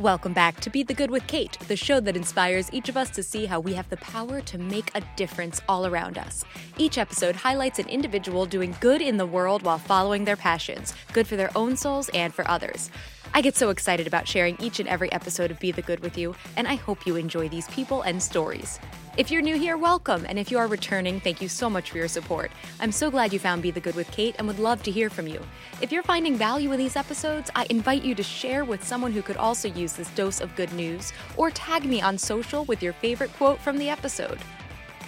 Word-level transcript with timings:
Welcome 0.00 0.32
back 0.32 0.58
to 0.62 0.70
Be 0.70 0.82
the 0.82 0.92
Good 0.92 1.12
with 1.12 1.24
Kate, 1.28 1.56
the 1.68 1.76
show 1.76 2.00
that 2.00 2.16
inspires 2.16 2.68
each 2.72 2.88
of 2.88 2.96
us 2.96 3.10
to 3.10 3.22
see 3.22 3.46
how 3.46 3.60
we 3.60 3.74
have 3.74 3.88
the 3.90 3.96
power 3.98 4.40
to 4.40 4.58
make 4.58 4.90
a 4.96 5.02
difference 5.14 5.62
all 5.68 5.86
around 5.86 6.18
us. 6.18 6.44
Each 6.76 6.98
episode 6.98 7.36
highlights 7.36 7.78
an 7.78 7.88
individual 7.88 8.44
doing 8.44 8.74
good 8.80 9.00
in 9.00 9.18
the 9.18 9.24
world 9.24 9.62
while 9.62 9.78
following 9.78 10.24
their 10.24 10.34
passions, 10.34 10.94
good 11.12 11.28
for 11.28 11.36
their 11.36 11.56
own 11.56 11.76
souls 11.76 12.08
and 12.12 12.34
for 12.34 12.46
others. 12.50 12.90
I 13.34 13.40
get 13.40 13.54
so 13.54 13.70
excited 13.70 14.08
about 14.08 14.26
sharing 14.26 14.56
each 14.60 14.80
and 14.80 14.88
every 14.88 15.12
episode 15.12 15.52
of 15.52 15.60
Be 15.60 15.70
the 15.70 15.80
Good 15.80 16.00
with 16.00 16.18
you, 16.18 16.34
and 16.56 16.66
I 16.66 16.74
hope 16.74 17.06
you 17.06 17.14
enjoy 17.14 17.48
these 17.48 17.68
people 17.68 18.02
and 18.02 18.20
stories. 18.20 18.80
If 19.16 19.30
you're 19.30 19.42
new 19.42 19.56
here, 19.56 19.76
welcome, 19.76 20.26
and 20.28 20.40
if 20.40 20.50
you 20.50 20.58
are 20.58 20.66
returning, 20.66 21.20
thank 21.20 21.40
you 21.40 21.48
so 21.48 21.70
much 21.70 21.92
for 21.92 21.98
your 21.98 22.08
support. 22.08 22.50
I'm 22.80 22.90
so 22.90 23.12
glad 23.12 23.32
you 23.32 23.38
found 23.38 23.62
Be 23.62 23.70
the 23.70 23.78
Good 23.78 23.94
with 23.94 24.10
Kate 24.10 24.34
and 24.38 24.48
would 24.48 24.58
love 24.58 24.82
to 24.82 24.90
hear 24.90 25.08
from 25.08 25.28
you. 25.28 25.40
If 25.80 25.92
you're 25.92 26.02
finding 26.02 26.36
value 26.36 26.72
in 26.72 26.78
these 26.78 26.96
episodes, 26.96 27.48
I 27.54 27.64
invite 27.70 28.02
you 28.02 28.16
to 28.16 28.24
share 28.24 28.64
with 28.64 28.82
someone 28.82 29.12
who 29.12 29.22
could 29.22 29.36
also 29.36 29.68
use 29.68 29.92
this 29.92 30.10
dose 30.10 30.40
of 30.40 30.56
good 30.56 30.72
news, 30.72 31.12
or 31.36 31.52
tag 31.52 31.84
me 31.84 32.02
on 32.02 32.18
social 32.18 32.64
with 32.64 32.82
your 32.82 32.92
favorite 32.94 33.32
quote 33.34 33.60
from 33.60 33.78
the 33.78 33.88
episode. 33.88 34.40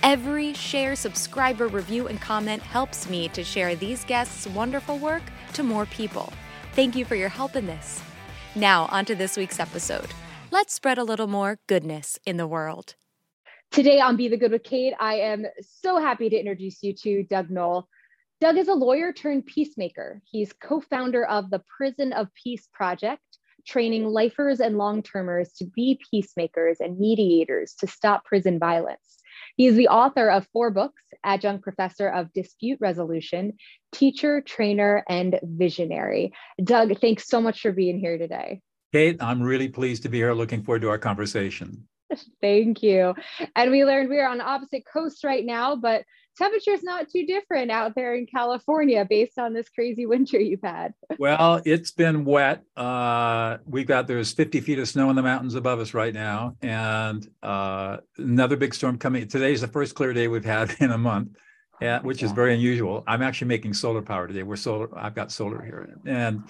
Every 0.04 0.54
share, 0.54 0.95
subscriber, 0.95 1.66
review, 1.66 2.06
and 2.06 2.20
comment 2.20 2.62
helps 2.62 3.10
me 3.10 3.26
to 3.30 3.42
share 3.42 3.74
these 3.74 4.04
guests' 4.04 4.46
wonderful 4.46 4.98
work 4.98 5.24
to 5.54 5.64
more 5.64 5.86
people. 5.86 6.32
Thank 6.74 6.95
you 6.95 7.04
for 7.04 7.16
your 7.16 7.28
help 7.28 7.56
in 7.56 7.66
this. 7.66 8.00
Now, 8.54 8.86
on 8.92 9.04
to 9.06 9.16
this 9.16 9.36
week's 9.36 9.59
episode. 9.59 10.10
Let's 10.52 10.74
spread 10.74 10.96
a 10.96 11.02
little 11.02 11.26
more 11.26 11.59
goodness 11.66 12.20
in 12.24 12.36
the 12.36 12.46
world. 12.46 12.95
Today 13.70 14.00
on 14.00 14.16
Be 14.16 14.28
the 14.28 14.38
Good 14.38 14.52
with 14.52 14.62
Kate, 14.62 14.94
I 14.98 15.16
am 15.16 15.44
so 15.60 15.98
happy 15.98 16.30
to 16.30 16.36
introduce 16.36 16.82
you 16.82 16.94
to 17.02 17.24
Doug 17.24 17.50
Noll. 17.50 17.86
Doug 18.40 18.56
is 18.56 18.68
a 18.68 18.74
lawyer 18.74 19.12
turned 19.12 19.44
peacemaker. 19.44 20.22
He's 20.24 20.52
co 20.54 20.80
founder 20.80 21.26
of 21.26 21.50
the 21.50 21.62
Prison 21.76 22.14
of 22.14 22.28
Peace 22.42 22.68
Project, 22.72 23.22
training 23.66 24.06
lifers 24.06 24.60
and 24.60 24.78
long 24.78 25.02
termers 25.02 25.52
to 25.58 25.66
be 25.66 26.00
peacemakers 26.10 26.78
and 26.80 26.98
mediators 26.98 27.74
to 27.80 27.86
stop 27.86 28.24
prison 28.24 28.58
violence. 28.58 29.18
He 29.56 29.66
is 29.66 29.76
the 29.76 29.88
author 29.88 30.30
of 30.30 30.46
four 30.54 30.70
books, 30.70 31.02
adjunct 31.23 31.62
professor 31.62 32.08
of 32.08 32.32
dispute 32.32 32.78
resolution, 32.80 33.54
teacher, 33.92 34.40
trainer, 34.40 35.04
and 35.08 35.38
visionary. 35.42 36.32
Doug, 36.62 36.98
thanks 37.01 37.28
so 37.28 37.42
much 37.42 37.60
for 37.60 37.73
being 37.73 37.98
here 37.98 38.16
today. 38.16 38.62
Kate, 38.92 39.23
I'm 39.23 39.42
really 39.42 39.68
pleased 39.68 40.04
to 40.04 40.08
be 40.08 40.18
here. 40.18 40.32
Looking 40.32 40.62
forward 40.62 40.80
to 40.82 40.88
our 40.88 40.98
conversation. 40.98 41.86
Thank 42.40 42.82
you. 42.82 43.15
And 43.54 43.71
we 43.71 43.85
learned 43.85 44.09
we 44.09 44.21
are 44.21 44.29
on 44.29 44.40
opposite 44.40 44.85
coasts 44.90 45.24
right 45.24 45.45
now, 45.45 45.76
but 45.76 46.04
temperature's 46.37 46.82
not 46.82 47.09
too 47.09 47.26
different 47.26 47.71
out 47.71 47.95
there 47.95 48.15
in 48.15 48.26
California 48.26 49.07
based 49.09 49.38
on 49.38 49.52
this 49.52 49.68
crazy 49.68 50.07
winter 50.07 50.38
you've 50.38 50.63
had. 50.63 50.95
well, 51.18 51.60
it's 51.65 51.90
been 51.90 52.24
wet. 52.24 52.63
Uh, 52.76 53.59
we've 53.65 53.87
got 53.87 54.07
there's 54.07 54.32
50 54.32 54.60
feet 54.60 54.79
of 54.79 54.88
snow 54.88 55.10
in 55.10 55.16
the 55.16 55.23
mountains 55.23 55.54
above 55.54 55.80
us 55.80 55.95
right 55.95 56.15
now, 56.15 56.57
and 56.63 57.26
uh, 57.43 57.98
another 58.18 58.57
big 58.57 58.74
storm 58.74 58.98
coming. 58.98 59.26
Today's 59.29 59.60
the 59.60 59.68
first 59.68 59.95
clear 59.95 60.13
day 60.13 60.29
we've 60.29 60.45
had 60.45 60.74
in 60.80 60.91
a 60.91 60.98
month. 60.98 61.37
Yeah, 61.79 62.01
which 62.01 62.23
is 62.23 62.32
very 62.32 62.54
unusual. 62.54 63.04
I'm 63.07 63.20
actually 63.20 63.48
making 63.48 63.74
solar 63.74 64.00
power 64.00 64.26
today. 64.26 64.43
We're 64.43 64.56
solar. 64.56 64.88
I've 64.98 65.15
got 65.15 65.31
solar 65.31 65.62
here, 65.62 65.98
and 66.06 66.44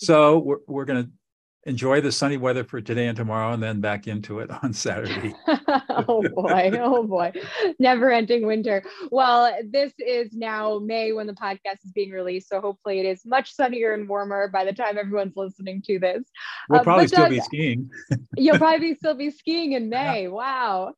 so 0.00 0.38
we're 0.38 0.58
we're 0.66 0.84
going 0.86 1.04
to 1.04 1.10
enjoy 1.64 2.00
the 2.00 2.10
sunny 2.10 2.36
weather 2.36 2.64
for 2.64 2.80
today 2.80 3.06
and 3.06 3.16
tomorrow 3.16 3.52
and 3.52 3.62
then 3.62 3.80
back 3.80 4.06
into 4.06 4.38
it 4.40 4.50
on 4.62 4.72
Saturday. 4.72 5.34
oh 5.90 6.22
boy, 6.34 6.70
oh 6.80 7.02
boy. 7.02 7.32
Never 7.78 8.10
ending 8.10 8.46
winter. 8.46 8.82
Well, 9.10 9.54
this 9.70 9.92
is 9.98 10.32
now 10.32 10.78
May 10.78 11.12
when 11.12 11.26
the 11.26 11.34
podcast 11.34 11.84
is 11.84 11.92
being 11.92 12.10
released. 12.10 12.48
So 12.48 12.60
hopefully 12.60 13.00
it 13.00 13.06
is 13.06 13.26
much 13.26 13.54
sunnier 13.54 13.92
and 13.92 14.08
warmer 14.08 14.48
by 14.48 14.64
the 14.64 14.72
time 14.72 14.96
everyone's 14.96 15.36
listening 15.36 15.82
to 15.82 15.98
this. 15.98 16.24
We'll 16.68 16.80
uh, 16.80 16.84
probably 16.84 17.08
still 17.08 17.24
Doug, 17.24 17.30
be 17.30 17.40
skiing. 17.40 17.90
you'll 18.36 18.58
probably 18.58 18.94
still 18.94 19.14
be 19.14 19.30
skiing 19.30 19.72
in 19.72 19.88
May. 19.90 20.22
Yeah. 20.22 20.28
Wow. 20.28 20.94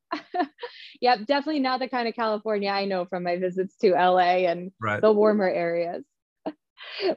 yep, 1.00 1.26
definitely 1.26 1.60
not 1.60 1.80
the 1.80 1.88
kind 1.88 2.06
of 2.06 2.14
California 2.14 2.70
I 2.70 2.84
know 2.84 3.04
from 3.06 3.24
my 3.24 3.36
visits 3.36 3.76
to 3.78 3.92
LA 3.92 4.46
and 4.46 4.70
right. 4.80 5.00
the 5.00 5.12
warmer 5.12 5.48
areas 5.48 6.04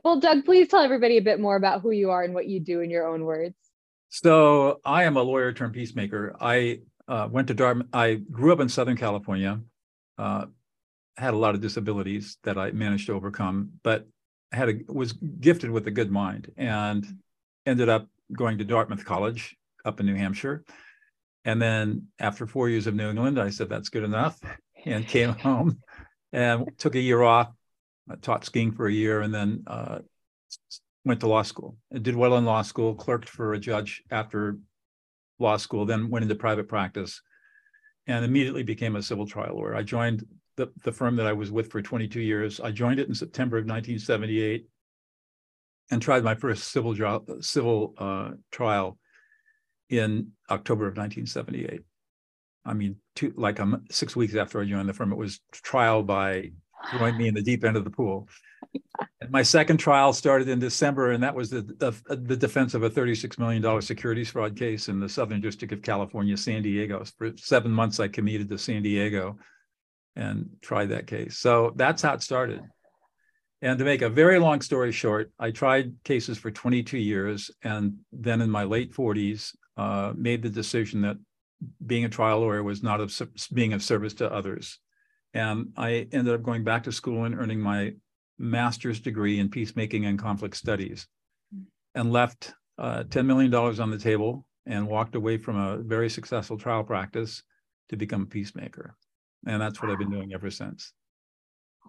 well, 0.03 0.19
Doug, 0.19 0.45
please 0.45 0.67
tell 0.67 0.81
everybody 0.81 1.17
a 1.17 1.21
bit 1.21 1.39
more 1.39 1.55
about 1.55 1.81
who 1.81 1.91
you 1.91 2.11
are 2.11 2.23
and 2.23 2.33
what 2.33 2.47
you 2.47 2.59
do 2.59 2.81
in 2.81 2.89
your 2.89 3.07
own 3.07 3.23
words. 3.23 3.55
So, 4.09 4.79
I 4.85 5.03
am 5.03 5.17
a 5.17 5.21
lawyer 5.21 5.51
turned 5.51 5.73
peacemaker. 5.73 6.35
I 6.39 6.79
uh, 7.07 7.27
went 7.29 7.47
to 7.49 7.53
Dartmouth. 7.53 7.87
I 7.93 8.15
grew 8.15 8.53
up 8.53 8.59
in 8.59 8.69
Southern 8.69 8.97
California, 8.97 9.59
uh, 10.17 10.45
had 11.17 11.33
a 11.33 11.37
lot 11.37 11.55
of 11.55 11.61
disabilities 11.61 12.37
that 12.43 12.57
I 12.57 12.71
managed 12.71 13.07
to 13.07 13.13
overcome, 13.13 13.71
but 13.83 14.07
had 14.51 14.69
a, 14.69 14.73
was 14.87 15.13
gifted 15.13 15.69
with 15.69 15.87
a 15.87 15.91
good 15.91 16.11
mind 16.11 16.51
and 16.57 17.05
ended 17.65 17.89
up 17.89 18.07
going 18.33 18.57
to 18.57 18.63
Dartmouth 18.63 19.05
College 19.05 19.55
up 19.83 19.99
in 19.99 20.05
New 20.05 20.15
Hampshire. 20.15 20.63
And 21.43 21.61
then 21.61 22.07
after 22.19 22.47
four 22.47 22.69
years 22.69 22.87
of 22.87 22.95
New 22.95 23.09
England, 23.09 23.39
I 23.39 23.49
said, 23.49 23.69
that's 23.69 23.89
good 23.89 24.03
enough 24.03 24.39
and 24.85 25.07
came 25.07 25.29
home 25.39 25.79
and 26.31 26.69
took 26.77 26.95
a 26.95 26.99
year 26.99 27.21
off 27.21 27.51
I 28.09 28.15
taught 28.15 28.45
skiing 28.45 28.71
for 28.71 28.87
a 28.87 28.93
year 28.93 29.21
and 29.21 29.33
then 29.33 29.63
uh, 29.67 29.99
went 31.03 31.19
to 31.21 31.27
law 31.27 31.41
school. 31.43 31.77
I 31.93 31.99
did 31.99 32.15
well 32.15 32.37
in 32.37 32.45
law 32.45 32.61
school, 32.61 32.95
clerked 32.95 33.29
for 33.29 33.53
a 33.53 33.59
judge 33.59 34.03
after 34.11 34.57
law 35.39 35.57
school, 35.57 35.85
then 35.85 36.09
went 36.09 36.23
into 36.23 36.35
private 36.35 36.67
practice 36.67 37.21
and 38.07 38.23
immediately 38.23 38.63
became 38.63 38.95
a 38.95 39.03
civil 39.03 39.25
trial 39.25 39.55
lawyer. 39.55 39.75
I 39.75 39.83
joined 39.83 40.25
the, 40.57 40.71
the 40.83 40.91
firm 40.91 41.15
that 41.17 41.27
I 41.27 41.33
was 41.33 41.51
with 41.51 41.71
for 41.71 41.81
22 41.81 42.21
years. 42.21 42.59
I 42.59 42.71
joined 42.71 42.99
it 42.99 43.07
in 43.07 43.15
September 43.15 43.57
of 43.57 43.63
1978 43.63 44.67
and 45.91 46.01
tried 46.01 46.23
my 46.23 46.35
first 46.35 46.71
civil, 46.71 46.95
civil 47.41 47.93
uh, 47.97 48.31
trial 48.51 48.97
in 49.89 50.31
October 50.49 50.87
of 50.87 50.97
1978. 50.97 51.81
I 52.67 52.73
mean, 52.73 52.95
two, 53.15 53.33
like 53.35 53.59
six 53.91 54.15
weeks 54.15 54.35
after 54.35 54.59
I 54.59 54.65
joined 54.65 54.89
the 54.89 54.93
firm, 54.93 55.11
it 55.11 55.17
was 55.17 55.39
trial 55.51 56.01
by 56.01 56.51
throwing 56.91 57.17
me 57.17 57.27
in 57.27 57.33
the 57.33 57.41
deep 57.41 57.63
end 57.63 57.77
of 57.77 57.83
the 57.83 57.89
pool. 57.89 58.27
And 59.21 59.31
my 59.31 59.41
second 59.41 59.77
trial 59.77 60.13
started 60.13 60.49
in 60.49 60.59
December, 60.59 61.11
and 61.11 61.23
that 61.23 61.35
was 61.35 61.49
the, 61.49 61.61
the, 61.61 62.15
the 62.15 62.35
defense 62.35 62.73
of 62.73 62.83
a 62.83 62.89
$36 62.89 63.39
million 63.39 63.81
securities 63.81 64.29
fraud 64.29 64.57
case 64.57 64.89
in 64.89 64.99
the 64.99 65.09
Southern 65.09 65.41
District 65.41 65.73
of 65.73 65.81
California, 65.81 66.35
San 66.37 66.61
Diego. 66.61 67.03
For 67.17 67.31
seven 67.37 67.71
months, 67.71 67.99
I 67.99 68.07
commuted 68.07 68.49
to 68.49 68.57
San 68.57 68.83
Diego 68.83 69.37
and 70.15 70.49
tried 70.61 70.89
that 70.89 71.07
case. 71.07 71.37
So 71.37 71.73
that's 71.75 72.01
how 72.01 72.13
it 72.13 72.21
started. 72.21 72.61
And 73.61 73.79
to 73.79 73.85
make 73.85 74.01
a 74.01 74.09
very 74.09 74.39
long 74.39 74.61
story 74.61 74.91
short, 74.91 75.31
I 75.39 75.51
tried 75.51 75.93
cases 76.03 76.37
for 76.37 76.51
22 76.51 76.97
years. 76.97 77.49
And 77.63 77.97
then 78.11 78.41
in 78.41 78.49
my 78.49 78.63
late 78.63 78.93
40s, 78.93 79.55
uh, 79.77 80.13
made 80.15 80.41
the 80.41 80.49
decision 80.49 81.01
that 81.01 81.17
being 81.85 82.05
a 82.05 82.09
trial 82.09 82.41
lawyer 82.41 82.63
was 82.63 82.83
not 82.83 83.01
of 83.01 83.17
being 83.53 83.73
of 83.73 83.83
service 83.83 84.13
to 84.15 84.31
others. 84.31 84.79
And 85.35 85.73
I 85.75 86.07
ended 86.13 86.33
up 86.33 86.43
going 86.43 86.63
back 86.63 86.83
to 86.83 86.93
school 86.93 87.25
and 87.25 87.37
earning 87.37 87.59
my 87.59 87.93
master's 88.39 89.01
degree 89.01 89.39
in 89.39 89.49
peacemaking 89.49 90.05
and 90.05 90.17
conflict 90.17 90.55
studies 90.55 91.07
and 91.93 92.11
left 92.11 92.53
uh, 92.77 93.03
$10 93.03 93.25
million 93.25 93.53
on 93.53 93.91
the 93.91 93.99
table 93.99 94.47
and 94.65 94.87
walked 94.87 95.13
away 95.13 95.37
from 95.37 95.57
a 95.57 95.77
very 95.77 96.09
successful 96.09 96.57
trial 96.57 96.85
practice 96.85 97.43
to 97.89 97.97
become 97.97 98.23
a 98.23 98.25
peacemaker. 98.25 98.95
And 99.45 99.61
that's 99.61 99.81
what 99.81 99.89
wow. 99.89 99.93
I've 99.93 99.99
been 99.99 100.09
doing 100.09 100.33
ever 100.33 100.49
since. 100.49 100.93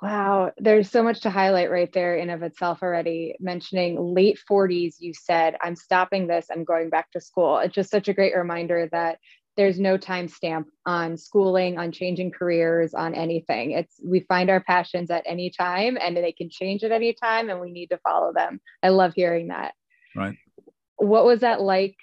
Wow, 0.03 0.51
there's 0.59 0.91
so 0.91 1.03
much 1.03 1.21
to 1.21 1.31
highlight 1.31 1.71
right 1.71 1.91
there 1.93 2.17
in 2.17 2.31
of 2.31 2.43
itself 2.43 2.83
already. 2.83 3.35
Mentioning 3.41 3.97
late 3.99 4.39
40s, 4.51 4.97
you 4.99 5.15
said, 5.15 5.57
I'm 5.63 5.77
stopping 5.77 6.27
this, 6.27 6.49
I'm 6.51 6.65
going 6.65 6.91
back 6.91 7.13
to 7.13 7.21
school. 7.21 7.59
It's 7.59 7.75
just 7.75 7.91
such 7.91 8.09
a 8.09 8.13
great 8.13 8.37
reminder 8.37 8.89
that 8.93 9.19
there's 9.57 9.81
no 9.81 9.97
time 9.97 10.29
stamp 10.29 10.69
on 10.85 11.17
schooling 11.17 11.79
on 11.79 11.91
changing 11.91 12.31
careers 12.31 12.95
on 12.95 13.15
anything. 13.15 13.71
It's 13.71 13.95
we 14.05 14.21
find 14.21 14.51
our 14.51 14.61
passions 14.61 15.11
at 15.11 15.25
any 15.27 15.51
time 15.51 15.97
and 16.01 16.17
they 16.17 16.33
can 16.33 16.51
change 16.51 16.85
at 16.85 16.93
any 16.93 17.15
time 17.15 17.49
and 17.49 17.61
we 17.61 17.73
need 17.73 17.89
to 17.89 17.99
follow 17.99 18.33
them. 18.35 18.61
I 18.83 18.91
love 18.91 19.15
hearing 19.15 19.49
that. 19.49 19.75
Right. 20.15 20.37
What 20.97 21.25
was 21.25 21.41
that 21.41 21.61
like 21.61 21.97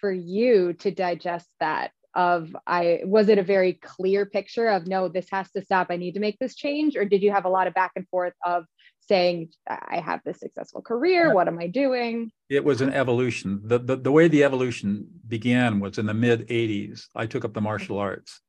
for 0.00 0.12
you 0.12 0.74
to 0.74 0.90
digest 0.90 1.48
that 1.60 1.90
of 2.14 2.56
i 2.66 3.00
was 3.04 3.28
it 3.28 3.38
a 3.38 3.42
very 3.42 3.74
clear 3.74 4.26
picture 4.26 4.68
of 4.68 4.86
no 4.86 5.08
this 5.08 5.28
has 5.30 5.50
to 5.52 5.62
stop. 5.62 5.88
I 5.90 5.96
need 5.96 6.14
to 6.14 6.20
make 6.20 6.38
this 6.38 6.54
change? 6.54 6.96
Or 6.96 7.04
did 7.04 7.22
you 7.22 7.32
have 7.32 7.44
a 7.44 7.50
lot 7.50 7.66
of 7.66 7.74
back 7.74 7.92
and 7.96 8.08
forth 8.08 8.34
of 8.44 8.64
saying 9.08 9.48
i 9.68 10.00
have 10.04 10.20
this 10.24 10.38
successful 10.38 10.82
career. 10.82 11.34
What 11.34 11.48
am 11.48 11.58
i 11.58 11.66
doing? 11.66 12.30
It 12.48 12.64
was 12.64 12.80
an 12.80 12.92
evolution. 12.92 13.60
The, 13.64 13.78
the, 13.78 13.96
the 13.96 14.12
way 14.12 14.28
the 14.28 14.44
evolution 14.44 15.06
began 15.26 15.80
was 15.80 15.98
in 15.98 16.06
the 16.06 16.14
mid 16.14 16.48
80s 16.48 17.06
i 17.14 17.26
took 17.26 17.44
up 17.44 17.54
the 17.54 17.60
martial 17.60 17.98
arts. 17.98 18.40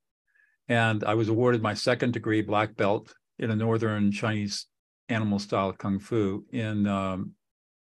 And 0.67 1.03
i 1.03 1.13
was 1.15 1.29
awarded 1.29 1.61
my 1.61 1.73
second 1.73 2.13
degree 2.13 2.41
black 2.41 2.75
belt 2.75 3.13
in 3.39 3.51
a 3.51 3.55
northern 3.55 4.11
chinese 4.11 4.67
animal 5.07 5.39
style 5.39 5.73
kung 5.73 5.99
fu 5.99 6.45
in 6.51 6.85
um, 6.87 7.31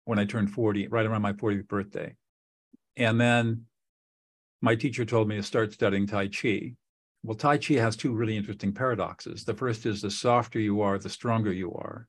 when 0.06 0.19
i 0.19 0.26
turned 0.26 0.52
40 0.52 0.88
right 0.88 1.06
around 1.06 1.22
my 1.22 1.34
40th 1.34 1.68
birthday. 1.68 2.16
And 2.98 3.19
then 3.19 3.66
my 4.62 4.76
teacher 4.76 5.06
told 5.06 5.28
me 5.28 5.36
to 5.36 5.44
start 5.44 5.74
studying 5.74 6.08
tai 6.08 6.28
chi. 6.28 6.74
Well 7.24 7.36
tai 7.36 7.58
chi 7.58 7.76
has 7.76 7.96
two 7.96 8.14
really 8.14 8.36
interesting 8.36 8.74
paradoxes. 8.74 9.46
The 9.46 9.54
first 9.54 9.86
is 9.86 10.02
the 10.02 10.12
softer 10.12 10.60
you 10.60 10.81
are 10.81 10.98
the 10.98 11.10
stronger 11.10 11.54
you 11.54 11.74
are 11.74 12.08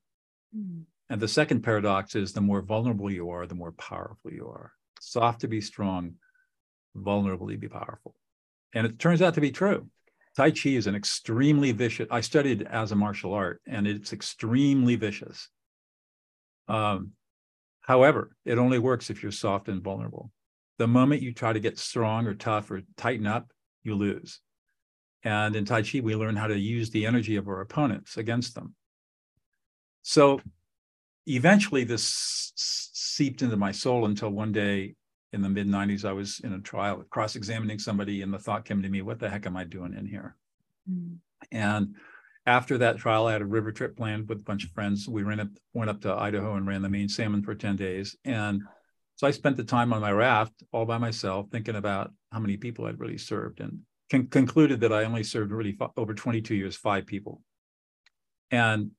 Mm. 0.57 0.85
And 1.11 1.21
the 1.21 1.29
second 1.29 1.63
paradox 1.63 2.15
is 2.15 2.33
the 2.33 2.41
more 2.41 2.63
vulnerable 2.63 3.11
you 3.11 3.31
are, 3.31 3.47
the 3.47 3.55
more 3.55 3.73
powerful 3.73 4.33
you 4.33 4.47
are. 4.47 4.73
Soft 5.01 5.43
to 5.43 5.49
be 5.49 5.61
strong, 5.61 6.15
vulnerably 6.97 7.59
be 7.59 7.69
powerful. 7.69 8.15
And 8.75 8.87
it 8.87 8.99
turns 8.99 9.23
out 9.23 9.35
to 9.35 9.41
be 9.41 9.51
true. 9.51 9.89
Tai 10.37 10.51
Chi 10.51 10.71
is 10.71 10.87
an 10.87 10.97
extremely 10.97 11.71
vicious, 11.73 12.09
I 12.11 12.21
studied 12.21 12.63
as 12.63 12.91
a 12.91 12.97
martial 12.97 13.35
art 13.35 13.61
and 13.67 13.87
it's 13.87 14.13
extremely 14.13 14.97
vicious. 14.97 15.49
Um, 16.67 17.13
however, 17.83 18.35
it 18.45 18.59
only 18.59 18.79
works 18.79 19.11
if 19.11 19.23
you're 19.23 19.31
soft 19.31 19.69
and 19.69 19.83
vulnerable. 19.83 20.33
The 20.79 20.89
moment 20.89 21.23
you 21.23 21.33
try 21.33 21.53
to 21.53 21.61
get 21.61 21.79
strong 21.79 22.27
or 22.27 22.35
tough 22.35 22.71
or 22.71 22.83
tighten 22.97 23.29
up, 23.29 23.53
you 23.85 23.95
lose. 23.95 24.41
And 25.23 25.55
in 25.55 25.65
Tai 25.65 25.83
Chi, 25.83 26.01
we 26.01 26.17
learn 26.17 26.35
how 26.35 26.49
to 26.49 26.59
use 26.59 26.91
the 26.91 27.07
energy 27.07 27.37
of 27.37 27.47
our 27.47 27.61
opponents 27.61 28.17
against 28.17 28.57
them. 28.57 28.75
So 30.05 30.39
eventually, 31.27 31.83
this 31.83 32.53
seeped 32.55 33.41
into 33.41 33.57
my 33.57 33.73
soul 33.73 34.05
until 34.05 34.29
one 34.29 34.53
day 34.53 34.95
in 35.33 35.41
the 35.41 35.49
mid 35.49 35.67
90s, 35.67 36.05
I 36.05 36.13
was 36.13 36.41
in 36.45 36.53
a 36.53 36.61
trial 36.61 37.03
cross 37.09 37.37
examining 37.37 37.79
somebody, 37.79 38.21
and 38.21 38.33
the 38.33 38.39
thought 38.39 38.67
came 38.67 38.83
to 38.83 38.89
me, 38.89 39.01
what 39.01 39.19
the 39.19 39.31
heck 39.31 39.47
am 39.47 39.57
I 39.57 39.65
doing 39.65 39.95
in 39.95 40.07
here? 40.07 40.37
Mm. 40.89 41.17
And 41.51 41.95
after 42.47 42.77
that 42.79 42.99
trial, 42.99 43.27
I 43.27 43.33
had 43.33 43.41
a 43.41 43.47
river 43.47 43.73
trip 43.73 43.97
planned 43.97 44.29
with 44.29 44.41
a 44.41 44.45
bunch 44.45 44.65
of 44.65 44.71
friends. 44.73 45.09
We 45.09 45.23
ran 45.23 45.41
up, 45.41 45.49
went 45.73 45.89
up 45.89 46.03
to 46.03 46.13
Idaho 46.13 46.55
and 46.57 46.67
ran 46.67 46.83
the 46.83 46.91
Main 46.91 47.09
salmon 47.09 47.43
for 47.43 47.55
10 47.55 47.77
days. 47.77 48.15
And 48.27 48.61
so 49.17 49.27
I 49.27 49.31
spent 49.31 49.57
the 49.57 49.65
time 49.65 49.95
on 49.95 50.03
my 50.03 50.13
raft 50.13 50.53
all 50.71 50.85
by 50.85 50.99
myself, 50.99 51.47
thinking 51.51 51.77
about 51.77 52.13
how 52.31 52.41
many 52.41 52.59
people 52.59 52.85
I'd 52.85 53.01
really 53.01 53.17
served 53.17 53.61
and 53.61 53.81
con- 54.11 54.27
concluded 54.27 54.81
that 54.81 54.93
I 54.93 55.05
only 55.05 55.25
served 55.25 55.51
really 55.51 55.77
f- 55.81 55.93
over 55.97 56.13
22 56.13 56.55
years, 56.55 56.77
five 56.77 57.07
people. 57.07 57.41
And 58.51 58.91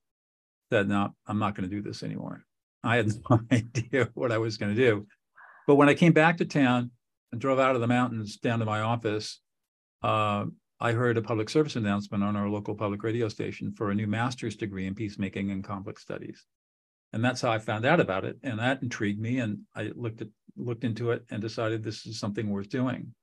said, 0.71 0.87
no, 0.87 1.13
I'm 1.27 1.39
not 1.39 1.55
going 1.55 1.69
to 1.69 1.75
do 1.75 1.81
this 1.81 2.03
anymore. 2.03 2.43
I 2.83 2.97
had 2.97 3.11
no 3.29 3.41
idea 3.51 4.09
what 4.13 4.31
I 4.31 4.37
was 4.37 4.57
going 4.57 4.75
to 4.75 4.81
do. 4.81 5.07
But 5.67 5.75
when 5.75 5.89
I 5.89 5.93
came 5.93 6.13
back 6.13 6.37
to 6.37 6.45
town 6.45 6.91
and 7.31 7.41
drove 7.41 7.59
out 7.59 7.75
of 7.75 7.81
the 7.81 7.87
mountains 7.87 8.37
down 8.37 8.59
to 8.59 8.65
my 8.65 8.81
office, 8.81 9.39
uh, 10.03 10.45
I 10.79 10.91
heard 10.91 11.17
a 11.17 11.21
public 11.21 11.49
service 11.49 11.75
announcement 11.75 12.23
on 12.23 12.35
our 12.35 12.49
local 12.49 12.75
public 12.75 13.01
radio 13.03 13.29
station 13.29 13.73
for 13.75 13.91
a 13.91 13.95
new 13.95 14.07
master's 14.07 14.55
degree 14.55 14.87
in 14.87 14.95
peacemaking 14.95 15.51
and 15.51 15.63
conflict 15.63 16.01
studies. 16.01 16.45
And 17.13 17.23
that's 17.23 17.41
how 17.41 17.51
I 17.51 17.59
found 17.59 17.85
out 17.85 17.99
about 17.99 18.25
it. 18.25 18.37
And 18.43 18.59
that 18.59 18.83
intrigued 18.83 19.19
me. 19.19 19.39
And 19.39 19.59
I 19.75 19.91
looked 19.95 20.21
at 20.21 20.27
looked 20.57 20.83
into 20.83 21.11
it 21.11 21.25
and 21.29 21.41
decided 21.41 21.83
this 21.83 22.05
is 22.05 22.19
something 22.19 22.49
worth 22.49 22.69
doing. 22.69 23.13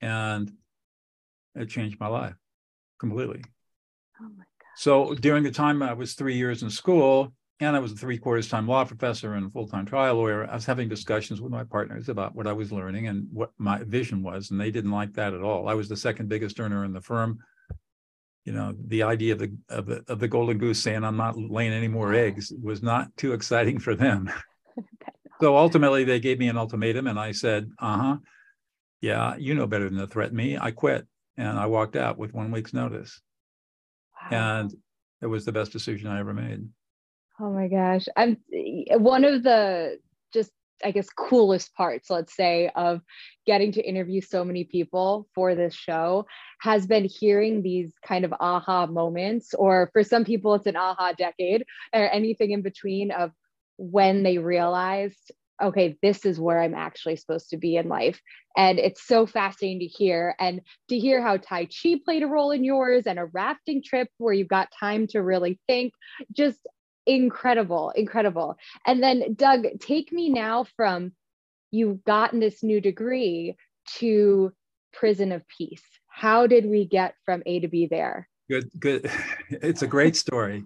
And 0.00 0.52
it 1.54 1.68
changed 1.68 1.98
my 2.00 2.08
life 2.08 2.34
completely. 2.98 3.42
Oh 4.20 4.28
my. 4.36 4.44
So 4.76 5.14
during 5.14 5.42
the 5.42 5.50
time 5.50 5.82
I 5.82 5.92
was 5.92 6.14
three 6.14 6.36
years 6.36 6.62
in 6.62 6.70
school, 6.70 7.32
and 7.60 7.74
I 7.74 7.78
was 7.78 7.92
a 7.92 7.96
three 7.96 8.18
quarters 8.18 8.48
time 8.48 8.68
law 8.68 8.84
professor 8.84 9.34
and 9.34 9.50
full 9.50 9.66
time 9.66 9.86
trial 9.86 10.16
lawyer. 10.16 10.48
I 10.48 10.54
was 10.54 10.66
having 10.66 10.88
discussions 10.88 11.40
with 11.40 11.50
my 11.50 11.64
partners 11.64 12.10
about 12.10 12.34
what 12.34 12.46
I 12.46 12.52
was 12.52 12.70
learning 12.70 13.08
and 13.08 13.26
what 13.32 13.52
my 13.56 13.82
vision 13.84 14.22
was, 14.22 14.50
and 14.50 14.60
they 14.60 14.70
didn't 14.70 14.90
like 14.90 15.14
that 15.14 15.32
at 15.32 15.42
all. 15.42 15.68
I 15.68 15.74
was 15.74 15.88
the 15.88 15.96
second 15.96 16.28
biggest 16.28 16.60
earner 16.60 16.84
in 16.84 16.92
the 16.92 17.00
firm. 17.00 17.38
You 18.44 18.52
know, 18.52 18.74
the 18.86 19.02
idea 19.02 19.32
of 19.32 19.38
the 19.38 19.56
of 19.70 19.86
the, 19.86 20.04
of 20.08 20.20
the 20.20 20.28
golden 20.28 20.58
goose 20.58 20.82
saying 20.82 21.02
I'm 21.02 21.16
not 21.16 21.38
laying 21.38 21.72
any 21.72 21.88
more 21.88 22.12
eggs 22.12 22.52
was 22.62 22.82
not 22.82 23.16
too 23.16 23.32
exciting 23.32 23.78
for 23.78 23.94
them. 23.94 24.30
so 25.40 25.56
ultimately, 25.56 26.04
they 26.04 26.20
gave 26.20 26.38
me 26.38 26.48
an 26.48 26.58
ultimatum, 26.58 27.06
and 27.06 27.18
I 27.18 27.32
said, 27.32 27.70
"Uh 27.78 27.96
huh, 27.96 28.16
yeah, 29.00 29.36
you 29.36 29.54
know 29.54 29.66
better 29.66 29.88
than 29.88 29.98
to 29.98 30.06
threaten 30.06 30.36
me." 30.36 30.58
I 30.58 30.70
quit, 30.70 31.06
and 31.36 31.58
I 31.58 31.66
walked 31.66 31.96
out 31.96 32.18
with 32.18 32.34
one 32.34 32.50
week's 32.50 32.74
notice, 32.74 33.20
and 34.30 34.74
it 35.22 35.26
was 35.26 35.44
the 35.44 35.52
best 35.52 35.72
decision 35.72 36.08
I 36.08 36.20
ever 36.20 36.34
made. 36.34 36.68
Oh 37.40 37.50
my 37.50 37.68
gosh. 37.68 38.06
I'm 38.16 38.38
one 38.98 39.24
of 39.24 39.42
the 39.42 39.98
just 40.32 40.52
I 40.84 40.90
guess 40.90 41.08
coolest 41.08 41.74
parts, 41.74 42.10
let's 42.10 42.36
say, 42.36 42.70
of 42.76 43.00
getting 43.46 43.72
to 43.72 43.82
interview 43.82 44.20
so 44.20 44.44
many 44.44 44.64
people 44.64 45.26
for 45.34 45.54
this 45.54 45.74
show 45.74 46.26
has 46.60 46.86
been 46.86 47.04
hearing 47.04 47.62
these 47.62 47.92
kind 48.06 48.24
of 48.24 48.34
aha 48.40 48.86
moments, 48.86 49.54
or 49.54 49.88
for 49.92 50.02
some 50.02 50.24
people, 50.24 50.54
it's 50.54 50.66
an 50.66 50.76
aha 50.76 51.12
decade 51.16 51.64
or 51.94 52.10
anything 52.12 52.50
in 52.50 52.62
between 52.62 53.10
of 53.10 53.32
when 53.78 54.22
they 54.22 54.38
realized, 54.38 55.32
okay, 55.62 55.96
this 56.02 56.24
is 56.24 56.38
where 56.38 56.60
I'm 56.60 56.74
actually 56.74 57.16
supposed 57.16 57.50
to 57.50 57.56
be 57.56 57.76
in 57.76 57.88
life. 57.88 58.20
And 58.56 58.78
it's 58.78 59.06
so 59.06 59.26
fascinating 59.26 59.80
to 59.80 59.86
hear 59.86 60.34
and 60.38 60.60
to 60.88 60.98
hear 60.98 61.22
how 61.22 61.36
Tai 61.36 61.66
Chi 61.66 62.00
played 62.04 62.22
a 62.22 62.26
role 62.26 62.50
in 62.50 62.64
yours 62.64 63.06
and 63.06 63.18
a 63.18 63.26
rafting 63.26 63.82
trip 63.82 64.08
where 64.18 64.34
you 64.34 64.44
got 64.44 64.68
time 64.78 65.06
to 65.08 65.22
really 65.22 65.58
think. 65.66 65.92
Just 66.32 66.66
incredible, 67.06 67.90
incredible. 67.90 68.56
And 68.86 69.02
then, 69.02 69.34
Doug, 69.34 69.66
take 69.80 70.12
me 70.12 70.28
now 70.28 70.66
from 70.76 71.12
you've 71.70 72.04
gotten 72.04 72.40
this 72.40 72.62
new 72.62 72.80
degree 72.80 73.56
to 73.98 74.52
prison 74.92 75.32
of 75.32 75.42
peace. 75.48 75.82
How 76.08 76.46
did 76.46 76.66
we 76.66 76.86
get 76.86 77.14
from 77.24 77.42
A 77.46 77.60
to 77.60 77.68
B 77.68 77.86
there? 77.86 78.28
Good, 78.48 78.70
good. 78.78 79.10
It's 79.50 79.82
a 79.82 79.86
great 79.86 80.16
story. 80.16 80.64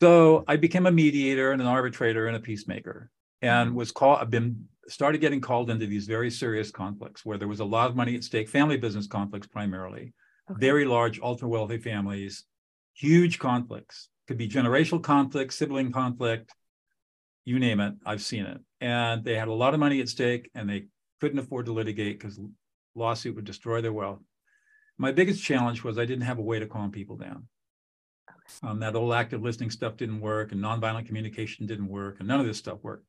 so 0.00 0.44
I 0.46 0.56
became 0.56 0.86
a 0.86 0.92
mediator 0.92 1.52
and 1.52 1.60
an 1.60 1.66
arbitrator 1.66 2.28
and 2.28 2.36
a 2.36 2.40
peacemaker, 2.40 3.10
and 3.42 3.74
was 3.74 3.92
called. 3.92 4.30
Been 4.30 4.66
started 4.88 5.20
getting 5.20 5.40
called 5.40 5.70
into 5.70 5.86
these 5.86 6.06
very 6.06 6.30
serious 6.30 6.70
conflicts 6.70 7.24
where 7.24 7.38
there 7.38 7.48
was 7.48 7.60
a 7.60 7.64
lot 7.64 7.90
of 7.90 7.96
money 7.96 8.14
at 8.14 8.24
stake, 8.24 8.48
family 8.48 8.76
business 8.76 9.06
conflicts 9.06 9.46
primarily, 9.46 10.12
okay. 10.50 10.60
very 10.60 10.84
large, 10.84 11.18
ultra 11.20 11.48
wealthy 11.48 11.78
families, 11.78 12.44
huge 12.94 13.38
conflicts 13.38 14.08
could 14.26 14.38
be 14.38 14.48
generational 14.48 15.02
conflict, 15.02 15.52
sibling 15.52 15.92
conflict, 15.92 16.52
you 17.44 17.58
name 17.58 17.80
it, 17.80 17.94
I've 18.04 18.22
seen 18.22 18.44
it. 18.44 18.58
And 18.80 19.24
they 19.24 19.36
had 19.36 19.48
a 19.48 19.52
lot 19.52 19.74
of 19.74 19.80
money 19.80 20.00
at 20.00 20.08
stake 20.08 20.50
and 20.54 20.68
they 20.68 20.86
couldn't 21.20 21.38
afford 21.38 21.66
to 21.66 21.72
litigate 21.72 22.18
because 22.18 22.40
lawsuit 22.94 23.36
would 23.36 23.44
destroy 23.44 23.80
their 23.80 23.92
wealth. 23.92 24.20
My 24.98 25.12
biggest 25.12 25.42
challenge 25.42 25.84
was 25.84 25.98
I 25.98 26.06
didn't 26.06 26.24
have 26.24 26.38
a 26.38 26.42
way 26.42 26.58
to 26.58 26.66
calm 26.66 26.90
people 26.90 27.16
down. 27.16 27.46
Um, 28.62 28.80
that 28.80 28.94
old 28.94 29.12
active 29.12 29.42
listening 29.42 29.70
stuff 29.70 29.96
didn't 29.96 30.20
work 30.20 30.52
and 30.52 30.62
nonviolent 30.62 31.06
communication 31.06 31.66
didn't 31.66 31.88
work 31.88 32.16
and 32.18 32.28
none 32.28 32.40
of 32.40 32.46
this 32.46 32.58
stuff 32.58 32.78
worked. 32.82 33.06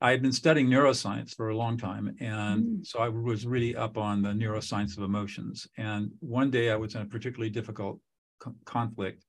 I 0.00 0.10
had 0.12 0.22
been 0.22 0.32
studying 0.32 0.68
neuroscience 0.68 1.34
for 1.34 1.48
a 1.48 1.56
long 1.56 1.76
time. 1.76 2.14
And 2.20 2.64
mm. 2.64 2.86
so 2.86 3.00
I 3.00 3.08
was 3.08 3.46
really 3.46 3.74
up 3.74 3.98
on 3.98 4.22
the 4.22 4.30
neuroscience 4.30 4.96
of 4.96 5.02
emotions. 5.02 5.66
And 5.76 6.12
one 6.20 6.50
day 6.50 6.70
I 6.70 6.76
was 6.76 6.94
in 6.94 7.02
a 7.02 7.06
particularly 7.06 7.50
difficult 7.50 8.00
co- 8.38 8.54
conflict 8.64 9.24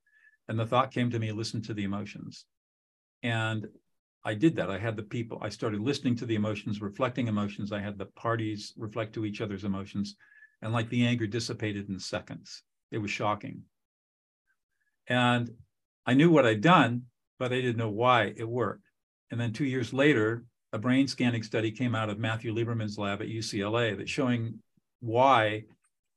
and 0.50 0.60
the 0.60 0.66
thought 0.66 0.92
came 0.92 1.12
to 1.12 1.20
me, 1.20 1.32
listen 1.32 1.62
to 1.62 1.76
the 1.76 1.84
emotions. 1.84 2.46
And 3.22 3.68
I 4.26 4.34
did 4.34 4.56
that. 4.56 4.72
I 4.72 4.80
had 4.80 4.98
the 4.98 5.04
people, 5.04 5.38
I 5.42 5.50
started 5.50 5.80
listening 5.80 6.16
to 6.18 6.26
the 6.26 6.36
emotions, 6.36 6.82
reflecting 6.82 7.28
emotions. 7.28 7.72
I 7.72 7.80
had 7.80 8.00
the 8.00 8.08
parties 8.08 8.74
reflect 8.76 9.14
to 9.14 9.26
each 9.26 9.42
other's 9.42 9.64
emotions. 9.64 10.16
And 10.62 10.74
like 10.74 10.90
the 10.90 11.06
anger 11.06 11.28
dissipated 11.28 11.88
in 11.88 12.00
seconds. 12.00 12.64
It 12.92 12.98
was 12.98 13.12
shocking. 13.12 13.62
And 15.08 15.52
I 16.06 16.16
knew 16.16 16.32
what 16.32 16.48
I'd 16.48 16.62
done, 16.62 17.04
but 17.38 17.54
I 17.54 17.62
didn't 17.62 17.78
know 17.78 17.92
why 17.92 18.34
it 18.36 18.50
worked. 18.50 18.90
And 19.30 19.40
then 19.40 19.54
two 19.54 19.66
years 19.66 19.94
later, 19.94 20.46
a 20.72 20.78
brain 20.78 21.08
scanning 21.08 21.44
study 21.44 21.72
came 21.72 21.96
out 21.96 22.10
of 22.10 22.20
Matthew 22.20 22.54
Lieberman's 22.54 22.98
lab 22.98 23.22
at 23.22 23.28
UCLA 23.28 23.98
that's 23.98 24.10
showing 24.10 24.60
why 25.00 25.64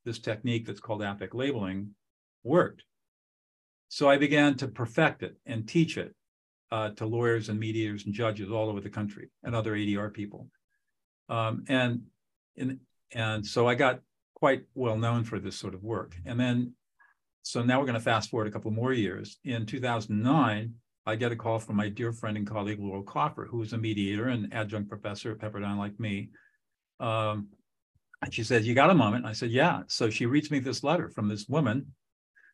this 0.04 0.18
technique 0.18 0.66
that's 0.66 0.80
called 0.80 1.02
affect 1.02 1.34
labeling 1.34 1.94
worked. 2.44 2.82
So 3.88 4.08
I 4.08 4.16
began 4.16 4.56
to 4.56 4.68
perfect 4.68 5.22
it 5.22 5.36
and 5.46 5.68
teach 5.68 5.96
it 5.96 6.14
uh, 6.70 6.90
to 6.90 7.06
lawyers 7.06 7.48
and 7.48 7.60
mediators 7.60 8.06
and 8.06 8.14
judges 8.14 8.50
all 8.50 8.68
over 8.68 8.80
the 8.80 8.90
country 8.90 9.30
and 9.42 9.54
other 9.54 9.72
ADR 9.72 10.12
people. 10.12 10.48
Um, 11.28 11.64
and, 11.68 12.02
and, 12.56 12.80
and 13.12 13.46
so 13.46 13.68
I 13.68 13.74
got 13.74 14.00
quite 14.34 14.64
well 14.74 14.96
known 14.96 15.24
for 15.24 15.38
this 15.38 15.56
sort 15.56 15.74
of 15.74 15.82
work. 15.82 16.16
And 16.24 16.40
then, 16.40 16.72
so 17.42 17.62
now 17.62 17.78
we're 17.78 17.86
going 17.86 17.94
to 17.94 18.00
fast 18.00 18.30
forward 18.30 18.48
a 18.48 18.50
couple 18.50 18.70
more 18.70 18.92
years. 18.92 19.38
In 19.44 19.66
2009, 19.66 20.74
I 21.04 21.16
get 21.16 21.32
a 21.32 21.36
call 21.36 21.58
from 21.58 21.76
my 21.76 21.88
dear 21.88 22.12
friend 22.12 22.36
and 22.36 22.46
colleague, 22.46 22.78
Laurel 22.80 23.02
Kaufer, 23.02 23.48
who 23.48 23.62
is 23.62 23.72
a 23.72 23.78
mediator 23.78 24.28
and 24.28 24.52
adjunct 24.54 24.88
professor 24.88 25.32
at 25.32 25.38
Pepperdine 25.38 25.78
like 25.78 25.98
me. 25.98 26.30
Um, 27.00 27.48
and 28.22 28.32
she 28.32 28.44
says, 28.44 28.66
You 28.66 28.74
got 28.74 28.90
a 28.90 28.94
moment? 28.94 29.26
I 29.26 29.32
said, 29.32 29.50
Yeah. 29.50 29.82
So 29.88 30.10
she 30.10 30.26
reads 30.26 30.50
me 30.50 30.60
this 30.60 30.84
letter 30.84 31.08
from 31.08 31.28
this 31.28 31.48
woman 31.48 31.94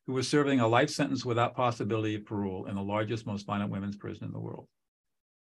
who 0.07 0.15
was 0.15 0.27
serving 0.27 0.61
a 0.61 0.67
life 0.67 0.89
sentence 0.89 1.27
without 1.27 1.55
possibility 1.55 2.15
of 2.15 2.25
parole 2.25 2.65
in 2.67 2.75
the 2.75 2.83
largest, 2.83 3.27
most 3.27 3.47
violent 3.47 3.71
women's 3.71 3.97
prison 3.97 4.25
in 4.25 4.33
the 4.33 4.41
world. 4.41 4.67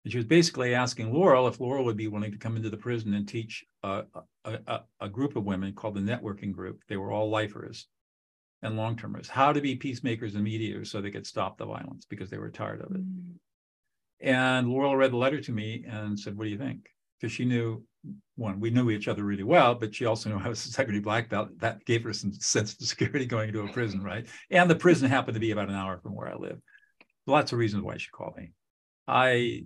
And 0.03 0.11
she 0.11 0.17
was 0.17 0.25
basically 0.25 0.73
asking 0.73 1.13
Laurel 1.13 1.47
if 1.47 1.59
Laurel 1.59 1.85
would 1.85 1.97
be 1.97 2.07
willing 2.07 2.31
to 2.31 2.37
come 2.39 2.55
into 2.55 2.71
the 2.71 2.77
prison 2.77 3.13
and 3.13 3.27
teach 3.27 3.63
a, 3.83 4.03
a, 4.43 4.81
a 4.99 5.09
group 5.09 5.35
of 5.35 5.43
women 5.43 5.73
called 5.73 5.95
the 5.95 5.99
networking 5.99 6.51
group. 6.51 6.81
They 6.89 6.97
were 6.97 7.11
all 7.11 7.29
lifers 7.29 7.87
and 8.65 8.75
long 8.75 8.97
termers, 8.97 9.29
how 9.29 9.53
to 9.53 9.61
be 9.61 9.75
peacemakers 9.75 10.35
and 10.35 10.43
mediators 10.43 10.91
so 10.91 10.99
they 10.99 11.11
could 11.11 11.27
stop 11.27 11.57
the 11.57 11.65
violence 11.65 12.05
because 12.09 12.29
they 12.29 12.37
were 12.37 12.49
tired 12.49 12.81
of 12.81 12.91
it. 12.91 13.01
Mm. 13.01 13.35
And 14.21 14.69
Laurel 14.69 14.97
read 14.97 15.11
the 15.11 15.17
letter 15.17 15.39
to 15.41 15.51
me 15.51 15.85
and 15.87 16.19
said, 16.19 16.37
What 16.37 16.45
do 16.45 16.49
you 16.49 16.57
think? 16.57 16.87
Because 17.19 17.31
she 17.31 17.45
knew 17.45 17.83
one, 18.35 18.59
we 18.59 18.69
knew 18.69 18.89
each 18.89 19.07
other 19.07 19.23
really 19.23 19.43
well, 19.43 19.75
but 19.75 19.93
she 19.93 20.05
also 20.05 20.29
knew 20.29 20.39
I 20.39 20.49
was 20.49 20.65
a 20.65 20.69
security 20.69 20.99
black 20.99 21.29
belt. 21.29 21.49
That 21.59 21.85
gave 21.85 22.03
her 22.03 22.13
some 22.13 22.33
sense 22.33 22.73
of 22.73 22.87
security 22.87 23.25
going 23.25 23.49
into 23.49 23.63
a 23.63 23.71
prison, 23.71 24.03
right? 24.03 24.27
And 24.49 24.69
the 24.69 24.75
prison 24.75 25.09
happened 25.09 25.35
to 25.35 25.39
be 25.39 25.51
about 25.51 25.69
an 25.69 25.75
hour 25.75 25.99
from 25.99 26.15
where 26.15 26.27
I 26.27 26.35
live. 26.35 26.59
Lots 27.27 27.51
of 27.51 27.59
reasons 27.59 27.83
why 27.83 27.97
she 27.97 28.09
called 28.11 28.35
me. 28.37 28.51
I 29.07 29.65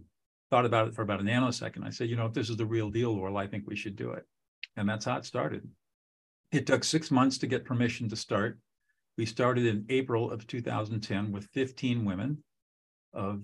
thought 0.50 0.66
about 0.66 0.88
it 0.88 0.96
for 0.96 1.02
about 1.02 1.22
a 1.22 1.24
nanosecond. 1.24 1.86
I 1.86 1.90
said, 1.90 2.10
you 2.10 2.16
know, 2.16 2.26
if 2.26 2.34
this 2.34 2.50
is 2.50 2.58
the 2.58 2.66
real 2.66 2.90
deal, 2.90 3.16
Laurel, 3.16 3.38
I 3.38 3.48
think 3.48 3.66
we 3.66 3.76
should 3.76 3.96
do 3.96 4.12
it. 4.12 4.26
And 4.76 4.88
that's 4.88 5.06
how 5.06 5.18
it 5.18 5.26
started. 5.26 5.68
It 6.52 6.66
took 6.66 6.84
six 6.84 7.12
months 7.12 7.38
to 7.40 7.48
get 7.48 7.66
permission 7.66 8.10
to 8.10 8.16
start. 8.16 8.60
We 9.20 9.26
started 9.26 9.66
in 9.66 9.86
April 9.90 10.32
of 10.32 10.48
2010 10.48 11.34
with 11.34 11.44
15 11.54 12.06
women 12.06 12.42
of 13.12 13.42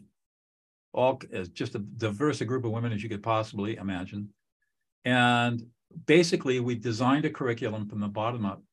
all 0.93 1.21
as 1.33 1.49
just 1.49 1.75
a 1.75 1.79
diverse 1.79 2.39
a 2.39 2.45
group 2.45 2.63
of 2.63 2.71
women 2.71 2.93
as 2.93 3.03
you 3.03 3.09
could 3.09 3.21
possibly 3.21 3.75
imagine. 3.75 4.29
And 5.03 5.65
basically, 6.05 6.61
we 6.61 6.75
designed 6.75 7.25
a 7.25 7.29
curriculum 7.29 7.89
from 7.89 7.99
the 7.99 8.07
bottom 8.07 8.45
up, 8.45 8.63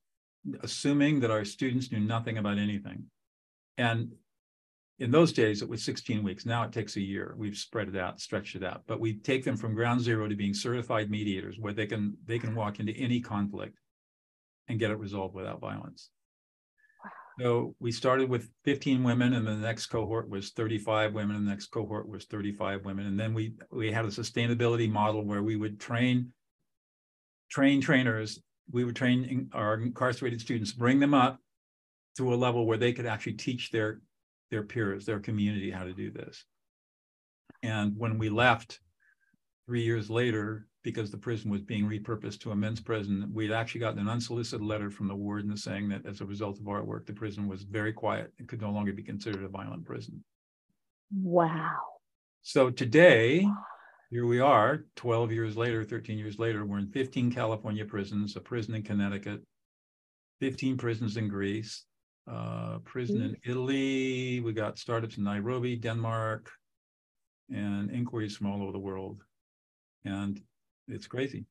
assuming 0.61 1.19
that 1.19 1.33
our 1.33 1.45
students 1.45 1.91
knew 1.91 1.99
nothing 1.99 2.39
about 2.39 2.59
anything. 2.59 3.07
And 3.79 4.13
in 5.01 5.11
those 5.11 5.33
days, 5.33 5.61
it 5.61 5.69
was 5.69 5.83
16 5.83 6.23
weeks. 6.23 6.47
Now 6.47 6.63
it 6.63 6.71
takes 6.71 6.95
a 6.95 7.01
year. 7.01 7.35
We've 7.37 7.57
spread 7.57 7.89
it 7.89 7.97
out, 7.97 8.21
stretched 8.21 8.55
it 8.55 8.63
out. 8.63 8.83
But 8.87 9.01
we 9.01 9.15
take 9.15 9.43
them 9.43 9.57
from 9.57 9.75
ground 9.75 10.03
zero 10.03 10.29
to 10.29 10.37
being 10.37 10.55
certified 10.55 11.11
mediators, 11.11 11.59
where 11.59 11.73
they 11.73 11.87
can 11.87 12.17
they 12.27 12.39
can 12.39 12.55
walk 12.55 12.79
into 12.79 12.93
any 12.93 13.21
conflict 13.21 13.81
and 14.69 14.79
get 14.79 14.93
it 14.93 15.01
resolved 15.01 15.35
without 15.35 15.61
violence. 15.61 16.09
So 17.41 17.75
we 17.81 17.93
started 17.93 18.29
with 18.29 18.51
15 18.65 19.03
women, 19.03 19.33
and 19.33 19.47
the 19.47 19.57
next 19.57 19.87
cohort 19.87 20.29
was 20.29 20.51
35 20.51 21.15
women, 21.15 21.37
and 21.37 21.47
the 21.47 21.51
next 21.51 21.69
cohort 21.69 22.09
was 22.09 22.27
35 22.27 22.85
women. 22.85 23.07
And 23.07 23.19
then 23.19 23.33
we 23.33 23.55
we 23.71 23.91
had 23.91 24.05
a 24.05 24.09
sustainability 24.09 24.91
model 24.91 25.25
where 25.25 25.43
we 25.43 25.57
would 25.57 25.81
train 25.81 26.33
train 27.51 27.81
trainers. 27.81 28.41
We 28.71 28.85
would 28.85 28.97
train 28.97 29.51
our 29.53 29.75
incarcerated 29.75 30.41
students, 30.41 30.73
bring 30.73 31.01
them 31.01 31.15
up 31.15 31.39
to 32.17 32.35
a 32.35 32.37
level 32.37 32.67
where 32.67 32.79
they 32.79 32.93
could 32.93 33.07
actually 33.07 33.35
teach 33.35 33.71
their 33.71 34.01
their 34.51 34.63
peers, 34.63 35.07
their 35.07 35.21
community, 35.21 35.71
how 35.71 35.85
to 35.85 35.95
do 35.95 36.11
this. 36.11 36.45
And 37.63 37.97
when 37.97 38.19
we 38.19 38.29
left 38.29 38.81
three 39.67 39.83
years 39.83 40.11
later, 40.11 40.67
because 40.83 41.11
the 41.11 41.17
prison 41.17 41.51
was 41.51 41.63
being 41.63 41.89
repurposed 41.89 42.41
to 42.41 42.51
a 42.51 42.57
men's 42.57 42.81
prison, 42.81 43.31
we'd 43.33 43.53
actually 43.53 43.81
gotten 43.81 44.01
an 44.01 44.09
unsolicited 44.09 44.65
letter 44.65 44.91
from 44.91 45.09
the 45.09 45.15
warden 45.15 45.57
saying 45.57 45.89
that 45.89 46.07
as 46.07 46.21
a 46.21 46.27
result 46.27 46.59
of 46.59 46.69
our 46.69 46.83
work, 46.83 47.07
the 47.07 47.13
prison 47.13 47.47
was 47.47 47.63
very 47.63 47.93
quiet 47.93 48.33
and 48.39 48.49
could 48.49 48.61
no 48.61 48.71
longer 48.71 48.93
be 48.93 49.03
considered 49.03 49.45
a 49.45 49.49
violent 49.49 49.85
prison. 49.85 50.23
Wow. 51.15 51.79
So 52.43 52.71
today, 52.71 53.47
here 54.11 54.27
we 54.27 54.41
are, 54.41 54.85
12 54.97 55.31
years 55.31 55.57
later, 55.57 55.85
13 55.85 56.19
years 56.19 56.39
later, 56.39 56.65
we're 56.65 56.79
in 56.79 56.91
15 56.91 57.31
California 57.31 57.85
prisons, 57.85 58.35
a 58.37 58.41
prison 58.41 58.75
in 58.75 58.83
Connecticut, 58.83 59.41
15 60.41 60.77
prisons 60.77 61.17
in 61.17 61.29
Greece, 61.29 61.85
uh, 62.31 62.79
prison 62.85 63.23
in 63.23 63.37
Italy. 63.45 64.41
We 64.41 64.53
got 64.53 64.79
startups 64.79 65.17
in 65.17 65.25
Nairobi, 65.25 65.77
Denmark, 65.77 66.51
and 67.51 67.91
inquiries 67.91 68.37
from 68.37 68.49
all 68.49 68.63
over 68.63 68.73
the 68.73 68.79
world. 68.79 69.23
And 70.05 70.41
it's 70.89 71.07
crazy. 71.07 71.47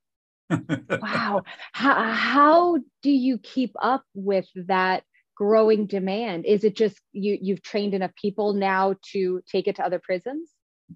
wow. 0.50 1.44
How, 1.72 2.14
how 2.14 2.78
do 3.02 3.10
you 3.10 3.38
keep 3.38 3.74
up 3.82 4.04
with 4.14 4.48
that 4.56 5.04
growing 5.36 5.88
demand? 5.88 6.46
Is 6.46 6.64
it 6.64 6.76
just 6.76 7.00
you 7.14 7.38
you've 7.42 7.62
trained 7.62 7.94
enough 7.94 8.12
people 8.16 8.54
now 8.54 8.96
to 9.14 9.42
take 9.50 9.68
it 9.68 9.78
to 9.78 9.86
other 9.86 10.00
prisons? 10.00 10.52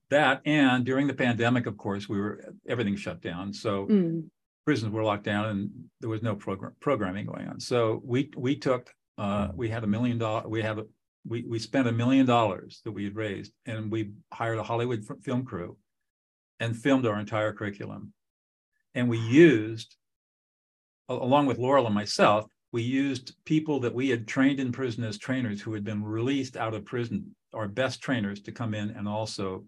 That 0.09 0.41
and 0.45 0.85
during 0.85 1.07
the 1.07 1.13
pandemic, 1.13 1.65
of 1.65 1.77
course, 1.77 2.07
we 2.09 2.19
were 2.19 2.53
everything 2.67 2.95
shut 2.95 3.21
down. 3.21 3.53
So 3.53 3.87
mm. 3.87 4.25
prisons 4.65 4.91
were 4.91 5.03
locked 5.03 5.23
down 5.23 5.47
and 5.47 5.69
there 6.01 6.09
was 6.09 6.21
no 6.21 6.35
program 6.35 6.73
programming 6.79 7.25
going 7.25 7.47
on. 7.47 7.59
So 7.59 8.01
we 8.03 8.29
we 8.35 8.55
took 8.57 8.93
uh, 9.17 9.49
we 9.55 9.69
had 9.69 9.83
a 9.83 9.87
million 9.87 10.17
dollar 10.17 10.47
we 10.47 10.61
have 10.61 10.77
a 10.79 10.85
we, 11.27 11.43
we 11.43 11.57
spent 11.57 11.87
a 11.87 11.91
million 11.91 12.25
dollars 12.25 12.81
that 12.83 12.91
we 12.91 13.03
had 13.03 13.15
raised 13.15 13.51
and 13.65 13.91
we 13.91 14.11
hired 14.31 14.59
a 14.59 14.63
Hollywood 14.63 15.03
film 15.23 15.43
crew 15.43 15.75
and 16.59 16.77
filmed 16.77 17.05
our 17.07 17.19
entire 17.19 17.51
curriculum 17.51 18.13
and 18.95 19.09
we 19.09 19.19
used, 19.19 19.95
along 21.09 21.45
with 21.45 21.59
Laurel 21.59 21.85
and 21.85 21.93
myself, 21.93 22.45
we 22.71 22.81
used 22.81 23.35
people 23.45 23.81
that 23.81 23.93
we 23.93 24.09
had 24.09 24.27
trained 24.27 24.59
in 24.59 24.71
prison 24.71 25.03
as 25.03 25.17
trainers 25.17 25.61
who 25.61 25.73
had 25.73 25.83
been 25.83 26.03
released 26.03 26.57
out 26.57 26.73
of 26.73 26.85
prison, 26.85 27.35
our 27.53 27.67
best 27.67 28.01
trainers, 28.01 28.41
to 28.41 28.51
come 28.51 28.73
in 28.73 28.89
and 28.91 29.07
also 29.07 29.65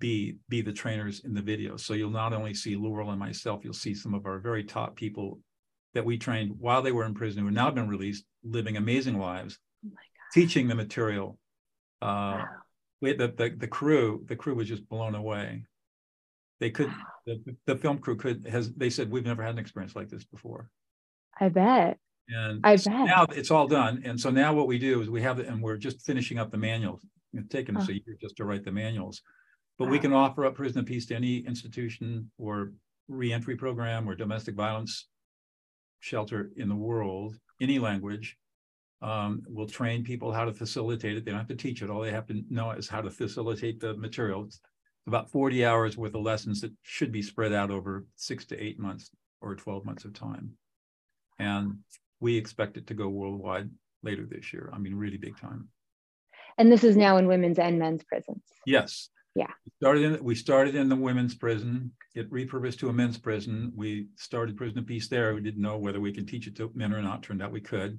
be 0.00 0.36
be 0.48 0.60
the 0.60 0.72
trainers 0.72 1.20
in 1.24 1.34
the 1.34 1.42
video. 1.42 1.76
So 1.76 1.94
you'll 1.94 2.10
not 2.10 2.32
only 2.32 2.54
see 2.54 2.74
Laurel 2.76 3.10
and 3.10 3.18
myself, 3.18 3.60
you'll 3.62 3.74
see 3.74 3.94
some 3.94 4.14
of 4.14 4.26
our 4.26 4.38
very 4.38 4.64
top 4.64 4.96
people 4.96 5.38
that 5.94 6.04
we 6.04 6.18
trained 6.18 6.52
while 6.58 6.82
they 6.82 6.92
were 6.92 7.04
in 7.04 7.14
prison 7.14 7.40
who 7.40 7.46
have 7.46 7.54
now 7.54 7.70
been 7.70 7.88
released, 7.88 8.24
living 8.42 8.76
amazing 8.76 9.18
lives, 9.18 9.58
oh 9.86 9.90
teaching 10.32 10.68
the 10.68 10.74
material. 10.74 11.38
Uh, 12.00 12.06
wow. 12.06 12.46
we, 13.00 13.12
the, 13.12 13.28
the 13.28 13.54
the 13.56 13.68
crew 13.68 14.24
the 14.28 14.36
crew 14.36 14.54
was 14.54 14.68
just 14.68 14.88
blown 14.88 15.14
away. 15.14 15.64
They 16.60 16.70
could 16.70 16.92
the, 17.26 17.42
the 17.66 17.76
film 17.76 17.98
crew 17.98 18.16
could 18.16 18.46
has 18.48 18.72
they 18.74 18.90
said 18.90 19.10
we've 19.10 19.24
never 19.24 19.42
had 19.42 19.52
an 19.52 19.58
experience 19.58 19.96
like 19.96 20.08
this 20.08 20.24
before. 20.24 20.70
I 21.40 21.48
bet. 21.48 21.98
And 22.28 22.60
I 22.64 22.76
so 22.76 22.90
bet. 22.90 23.06
now 23.06 23.26
it's 23.30 23.50
all 23.50 23.66
done. 23.66 24.02
And 24.04 24.20
so 24.20 24.30
now 24.30 24.52
what 24.52 24.66
we 24.66 24.78
do 24.78 25.00
is 25.00 25.08
we 25.08 25.22
have 25.22 25.38
it 25.38 25.46
and 25.46 25.62
we're 25.62 25.76
just 25.76 26.04
finishing 26.04 26.38
up 26.38 26.50
the 26.50 26.58
manuals. 26.58 27.04
It's 27.32 27.48
taken 27.48 27.76
us 27.76 27.88
a 27.88 27.94
year 27.94 28.16
just 28.20 28.36
to 28.36 28.44
write 28.44 28.64
the 28.64 28.72
manuals. 28.72 29.22
But 29.78 29.86
wow. 29.86 29.90
we 29.92 29.98
can 29.98 30.12
offer 30.12 30.44
up 30.44 30.54
prison 30.54 30.80
of 30.80 30.86
peace 30.86 31.06
to 31.06 31.14
any 31.14 31.38
institution 31.38 32.30
or 32.38 32.72
reentry 33.08 33.56
program 33.56 34.08
or 34.08 34.14
domestic 34.14 34.54
violence 34.54 35.06
shelter 36.00 36.50
in 36.56 36.68
the 36.68 36.74
world, 36.74 37.36
any 37.60 37.78
language. 37.78 38.36
Um, 39.00 39.42
we'll 39.46 39.68
train 39.68 40.02
people 40.02 40.32
how 40.32 40.44
to 40.44 40.52
facilitate 40.52 41.16
it. 41.16 41.24
They 41.24 41.30
don't 41.30 41.40
have 41.40 41.48
to 41.48 41.54
teach 41.54 41.82
it. 41.82 41.90
All 41.90 42.00
they 42.00 42.10
have 42.10 42.26
to 42.26 42.42
know 42.50 42.72
is 42.72 42.88
how 42.88 43.00
to 43.00 43.10
facilitate 43.10 43.80
the 43.80 43.94
materials 43.94 44.60
about 45.08 45.30
40 45.30 45.64
hours 45.64 45.96
worth 45.96 46.14
of 46.14 46.22
lessons 46.22 46.60
that 46.60 46.72
should 46.82 47.10
be 47.10 47.22
spread 47.22 47.52
out 47.52 47.70
over 47.70 48.06
six 48.16 48.44
to 48.46 48.62
eight 48.62 48.78
months 48.78 49.10
or 49.40 49.56
12 49.56 49.84
months 49.84 50.04
of 50.04 50.12
time. 50.12 50.52
And 51.38 51.78
we 52.20 52.36
expect 52.36 52.76
it 52.76 52.86
to 52.88 52.94
go 52.94 53.08
worldwide 53.08 53.70
later 54.02 54.26
this 54.26 54.52
year. 54.52 54.70
I 54.72 54.78
mean, 54.78 54.94
really 54.94 55.16
big 55.16 55.38
time. 55.38 55.68
And 56.58 56.70
this 56.70 56.84
is 56.84 56.96
now 56.96 57.16
in 57.16 57.26
women's 57.26 57.58
and 57.58 57.78
men's 57.78 58.04
prisons. 58.04 58.42
Yes. 58.66 59.08
Yeah. 59.34 59.50
We 59.64 59.72
started 59.80 60.02
in, 60.02 60.24
we 60.24 60.34
started 60.34 60.74
in 60.74 60.88
the 60.88 60.96
women's 60.96 61.34
prison. 61.34 61.92
It 62.14 62.30
repurposed 62.30 62.78
to 62.80 62.88
a 62.88 62.92
men's 62.92 63.18
prison. 63.18 63.72
We 63.76 64.08
started 64.16 64.56
Prison 64.56 64.78
of 64.78 64.86
Peace 64.86 65.08
there. 65.08 65.34
We 65.34 65.40
didn't 65.40 65.62
know 65.62 65.78
whether 65.78 66.00
we 66.00 66.12
could 66.12 66.26
teach 66.26 66.46
it 66.46 66.56
to 66.56 66.70
men 66.74 66.92
or 66.92 67.00
not. 67.00 67.22
Turned 67.22 67.42
out 67.42 67.52
we 67.52 67.60
could. 67.60 67.98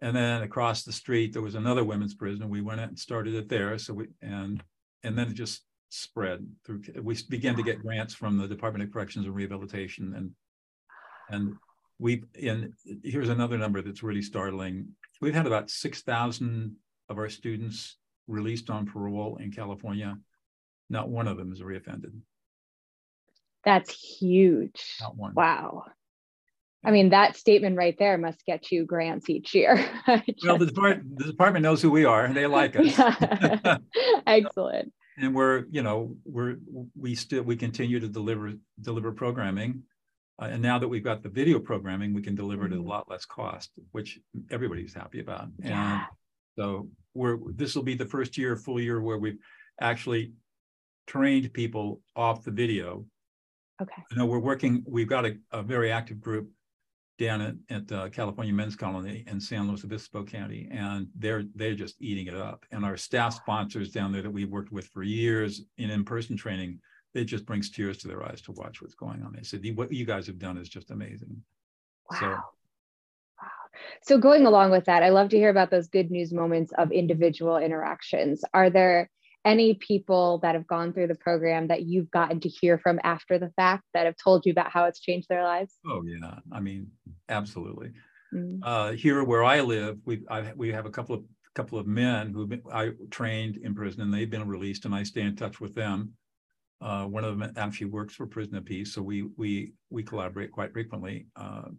And 0.00 0.14
then 0.14 0.42
across 0.42 0.84
the 0.84 0.92
street 0.92 1.32
there 1.32 1.42
was 1.42 1.54
another 1.54 1.84
women's 1.84 2.14
prison. 2.14 2.50
We 2.50 2.60
went 2.60 2.80
and 2.80 2.98
started 2.98 3.34
it 3.34 3.48
there. 3.48 3.78
So 3.78 3.94
we 3.94 4.06
and 4.20 4.62
and 5.02 5.16
then 5.16 5.28
it 5.28 5.34
just 5.34 5.62
spread 5.90 6.46
through 6.64 6.82
we 7.02 7.16
began 7.30 7.56
to 7.56 7.62
get 7.62 7.80
grants 7.80 8.14
from 8.14 8.36
the 8.36 8.46
department 8.46 8.84
of 8.84 8.92
corrections 8.92 9.24
and 9.24 9.34
rehabilitation 9.34 10.14
and 10.14 10.30
and 11.30 11.54
we 11.98 12.22
and 12.40 12.72
here's 13.02 13.28
another 13.28 13.58
number 13.58 13.82
that's 13.82 14.02
really 14.02 14.22
startling. 14.22 14.88
We've 15.20 15.34
had 15.34 15.46
about 15.46 15.70
6000 15.70 16.76
of 17.08 17.18
our 17.18 17.28
students 17.28 17.96
released 18.26 18.70
on 18.70 18.86
parole 18.86 19.38
in 19.38 19.50
california. 19.50 20.16
Not 20.90 21.08
one 21.08 21.26
of 21.26 21.36
them 21.36 21.52
is 21.52 21.60
reoffended. 21.60 22.12
That's 23.64 23.92
huge. 24.18 24.96
Not 25.00 25.16
one. 25.16 25.34
Wow. 25.34 25.84
I 26.84 26.92
mean, 26.92 27.10
that 27.10 27.36
statement 27.36 27.76
right 27.76 27.96
there 27.98 28.16
must 28.16 28.44
get 28.46 28.70
you 28.70 28.86
grants 28.86 29.28
each 29.28 29.54
year. 29.54 29.84
Well, 30.44 30.56
the 30.56 30.66
department, 30.66 31.18
the 31.18 31.24
department 31.24 31.64
knows 31.64 31.82
who 31.82 31.90
we 31.90 32.04
are 32.04 32.24
and 32.24 32.36
they 32.36 32.46
like 32.46 32.76
us. 32.76 32.86
Yeah. 32.96 33.78
Excellent 34.26 34.92
and 35.20 35.34
we're 35.34 35.64
you 35.70 35.82
know 35.82 36.14
we're 36.24 36.56
we 36.96 37.14
still 37.14 37.42
we 37.42 37.56
continue 37.56 38.00
to 38.00 38.08
deliver 38.08 38.52
deliver 38.80 39.12
programming 39.12 39.82
uh, 40.40 40.46
and 40.46 40.62
now 40.62 40.78
that 40.78 40.88
we've 40.88 41.04
got 41.04 41.22
the 41.22 41.28
video 41.28 41.58
programming 41.58 42.14
we 42.14 42.22
can 42.22 42.34
deliver 42.34 42.64
it 42.64 42.72
at 42.72 42.72
a 42.72 42.76
mm-hmm. 42.76 42.88
lot 42.88 43.10
less 43.10 43.24
cost 43.24 43.70
which 43.92 44.18
everybody's 44.50 44.94
happy 44.94 45.20
about 45.20 45.48
yeah. 45.58 45.92
and 45.92 46.02
so 46.56 46.88
we're 47.14 47.38
this 47.54 47.74
will 47.74 47.82
be 47.82 47.94
the 47.94 48.06
first 48.06 48.38
year 48.38 48.56
full 48.56 48.80
year 48.80 49.00
where 49.00 49.18
we've 49.18 49.38
actually 49.80 50.32
trained 51.06 51.52
people 51.52 52.00
off 52.16 52.44
the 52.44 52.50
video 52.50 53.04
okay 53.82 54.02
you 54.10 54.16
know 54.16 54.26
we're 54.26 54.38
working 54.38 54.84
we've 54.86 55.08
got 55.08 55.26
a, 55.26 55.36
a 55.52 55.62
very 55.62 55.90
active 55.90 56.20
group 56.20 56.48
down 57.18 57.40
at, 57.40 57.54
at 57.68 57.92
uh, 57.92 58.08
California 58.08 58.54
Men's 58.54 58.76
Colony 58.76 59.24
in 59.26 59.40
San 59.40 59.66
Luis 59.68 59.84
Obispo 59.84 60.24
County, 60.24 60.68
and 60.70 61.08
they're 61.16 61.44
they're 61.54 61.74
just 61.74 61.96
eating 62.00 62.26
it 62.26 62.34
up. 62.34 62.64
And 62.70 62.84
our 62.84 62.96
staff 62.96 63.34
sponsors 63.34 63.90
down 63.90 64.12
there 64.12 64.22
that 64.22 64.30
we've 64.30 64.50
worked 64.50 64.72
with 64.72 64.86
for 64.88 65.02
years 65.02 65.62
in 65.76 65.90
in-person 65.90 66.36
training, 66.36 66.80
it 67.14 67.24
just 67.24 67.44
brings 67.44 67.70
tears 67.70 67.98
to 67.98 68.08
their 68.08 68.24
eyes 68.24 68.40
to 68.42 68.52
watch 68.52 68.80
what's 68.80 68.94
going 68.94 69.22
on. 69.22 69.32
They 69.34 69.42
said, 69.42 69.62
"What 69.74 69.92
you 69.92 70.06
guys 70.06 70.26
have 70.28 70.38
done 70.38 70.56
is 70.56 70.68
just 70.68 70.90
amazing." 70.90 71.42
Wow. 72.10 72.18
So, 72.20 72.26
wow. 72.26 73.48
So 74.02 74.18
going 74.18 74.46
along 74.46 74.70
with 74.70 74.84
that, 74.84 75.02
I 75.02 75.10
love 75.10 75.28
to 75.30 75.36
hear 75.36 75.50
about 75.50 75.70
those 75.70 75.88
good 75.88 76.10
news 76.10 76.32
moments 76.32 76.72
of 76.78 76.92
individual 76.92 77.58
interactions. 77.58 78.44
Are 78.54 78.70
there 78.70 79.10
any 79.44 79.74
people 79.74 80.38
that 80.38 80.54
have 80.54 80.66
gone 80.66 80.92
through 80.92 81.06
the 81.06 81.14
program 81.14 81.68
that 81.68 81.82
you've 81.82 82.10
gotten 82.10 82.40
to 82.40 82.48
hear 82.48 82.78
from 82.78 83.00
after 83.04 83.38
the 83.38 83.50
fact 83.50 83.84
that 83.94 84.06
have 84.06 84.16
told 84.22 84.44
you 84.44 84.52
about 84.52 84.70
how 84.70 84.84
it's 84.84 85.00
changed 85.00 85.28
their 85.28 85.42
lives? 85.42 85.74
Oh 85.86 86.02
yeah, 86.04 86.38
I 86.52 86.60
mean, 86.60 86.88
absolutely. 87.28 87.92
Mm-hmm. 88.34 88.62
Uh, 88.62 88.92
here 88.92 89.24
where 89.24 89.44
I 89.44 89.60
live, 89.60 89.98
we 90.04 90.22
we 90.56 90.72
have 90.72 90.86
a 90.86 90.90
couple 90.90 91.14
of 91.14 91.24
couple 91.54 91.78
of 91.78 91.86
men 91.86 92.32
who 92.32 92.48
I 92.72 92.90
trained 93.10 93.56
in 93.56 93.74
prison 93.74 94.02
and 94.02 94.14
they've 94.14 94.30
been 94.30 94.46
released, 94.46 94.84
and 94.84 94.94
I 94.94 95.02
stay 95.02 95.22
in 95.22 95.36
touch 95.36 95.60
with 95.60 95.74
them. 95.74 96.12
Uh, 96.80 97.04
one 97.06 97.24
of 97.24 97.36
them 97.36 97.52
actually 97.56 97.88
works 97.88 98.14
for 98.14 98.26
Prison 98.26 98.54
of 98.56 98.64
Peace, 98.64 98.92
so 98.94 99.02
we 99.02 99.28
we 99.36 99.72
we 99.90 100.02
collaborate 100.02 100.52
quite 100.52 100.72
frequently. 100.72 101.26
Uh, 101.34 101.70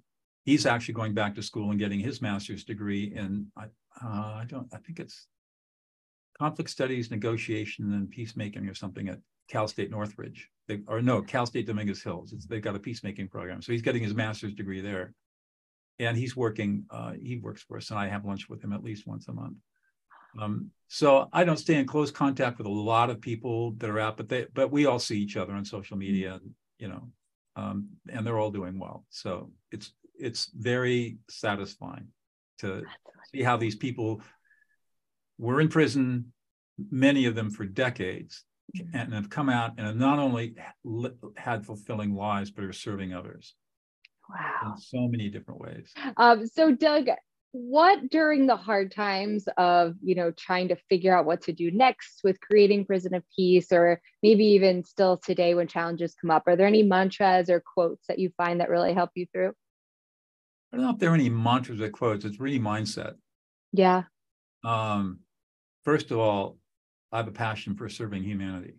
he's 0.44 0.66
actually 0.66 0.96
going 0.96 1.14
back 1.14 1.36
to 1.36 1.44
school 1.44 1.70
and 1.70 1.80
getting 1.80 2.00
his 2.00 2.22
master's 2.22 2.64
degree 2.64 3.14
in 3.16 3.48
I 3.58 3.66
uh, 4.04 4.42
I 4.42 4.46
don't 4.48 4.68
I 4.74 4.78
think 4.78 5.00
it's 5.00 5.28
conflict 6.40 6.70
studies, 6.70 7.12
negotiation, 7.12 7.94
and 7.94 8.10
peacemaking 8.10 8.68
or 8.68 8.74
something 8.74 9.10
at 9.10 9.20
Cal 9.50 9.68
State 9.68 9.92
Northridge. 9.92 10.50
They, 10.68 10.82
or 10.88 11.02
no, 11.02 11.22
Cal 11.22 11.46
State 11.46 11.68
Dominguez 11.68 12.02
Hills. 12.02 12.34
It's, 12.34 12.46
they've 12.46 12.62
got 12.62 12.76
a 12.76 12.80
peacemaking 12.80 13.28
program, 13.28 13.62
so 13.62 13.72
he's 13.72 13.82
getting 13.82 14.04
his 14.04 14.14
master's 14.14 14.54
degree 14.54 14.82
there, 14.82 15.14
and 15.98 16.16
he's 16.18 16.36
working. 16.36 16.86
Uh, 16.90 17.14
he 17.22 17.38
works 17.38 17.64
for 17.64 17.78
us, 17.78 17.90
and 17.90 18.00
I 18.00 18.08
have 18.08 18.26
lunch 18.26 18.48
with 18.50 18.64
him 18.64 18.74
at 18.74 18.84
least 18.84 19.08
once 19.08 19.28
a 19.28 19.34
month. 19.34 19.58
Um, 20.40 20.70
so 20.88 21.28
I 21.34 21.44
don't 21.44 21.58
stay 21.58 21.76
in 21.76 21.88
close 21.88 22.12
contact 22.12 22.60
with 22.60 22.68
a 22.68 22.72
lot 22.72 23.10
of 23.10 23.20
people 23.20 23.72
that 23.78 23.90
are 23.90 24.00
out, 24.00 24.16
but 24.18 24.30
they 24.30 24.46
but 24.54 24.72
we 24.72 24.86
all 24.86 25.00
see 25.00 25.20
each 25.20 25.38
other 25.38 25.54
on 25.54 25.66
social 25.66 25.98
media, 25.98 26.40
you 26.78 26.88
know, 26.88 27.10
um, 27.56 27.90
and 28.12 28.26
they're 28.26 28.38
all 28.38 28.52
doing 28.52 28.80
well. 28.80 29.06
So 29.10 29.52
it's 29.72 29.94
it's 30.18 30.52
very 30.56 31.18
satisfying 31.30 32.08
to 32.60 32.84
see 33.34 33.42
how 33.42 33.58
these 33.58 33.76
people 33.76 34.22
were 35.40 35.60
in 35.60 35.70
prison, 35.70 36.32
many 36.92 37.26
of 37.26 37.34
them 37.34 37.50
for 37.50 37.66
decades, 37.66 38.44
and 38.94 39.14
have 39.14 39.30
come 39.30 39.50
out 39.50 39.72
and 39.78 39.88
have 39.88 39.96
not 39.96 40.20
only 40.20 40.56
had 41.36 41.66
fulfilling 41.66 42.14
lives, 42.14 42.52
but 42.52 42.64
are 42.64 42.74
serving 42.74 43.14
others. 43.14 43.56
Wow. 44.30 44.74
In 44.74 44.78
so 44.78 45.08
many 45.08 45.30
different 45.30 45.60
ways. 45.60 45.92
Um, 46.18 46.46
so, 46.46 46.72
Doug, 46.72 47.08
what 47.52 48.10
during 48.12 48.46
the 48.46 48.56
hard 48.56 48.92
times 48.92 49.46
of 49.58 49.96
you 50.04 50.14
know 50.14 50.32
trying 50.32 50.68
to 50.68 50.76
figure 50.88 51.18
out 51.18 51.26
what 51.26 51.42
to 51.42 51.52
do 51.52 51.72
next 51.72 52.22
with 52.24 52.40
creating 52.42 52.86
prison 52.86 53.16
of 53.16 53.24
peace 53.36 53.72
or 53.72 54.00
maybe 54.22 54.46
even 54.46 54.84
still 54.84 55.18
today 55.18 55.56
when 55.56 55.68
challenges 55.68 56.16
come 56.22 56.30
up 56.30 56.44
are 56.46 56.56
there 56.56 56.68
any 56.68 56.84
mantras 56.84 57.50
or 57.50 57.60
quotes 57.60 58.06
that 58.08 58.20
you 58.20 58.30
find 58.38 58.60
that 58.60 58.70
really 58.70 58.94
help 58.94 59.10
you 59.16 59.26
through 59.34 59.52
i 60.72 60.78
don't 60.78 60.86
know 60.86 60.92
if 60.92 61.00
there 61.00 61.10
are 61.10 61.16
any 61.16 61.30
mantras 61.30 61.82
or 61.82 61.90
quotes 61.90 62.24
it's 62.24 62.40
really 62.40 62.60
mindset 62.60 63.14
yeah 63.74 64.04
um 64.64 65.20
first 65.90 66.12
of 66.12 66.18
all 66.18 66.58
i 67.12 67.18
have 67.18 67.28
a 67.28 67.32
passion 67.48 67.76
for 67.76 67.88
serving 67.90 68.24
humanity 68.24 68.76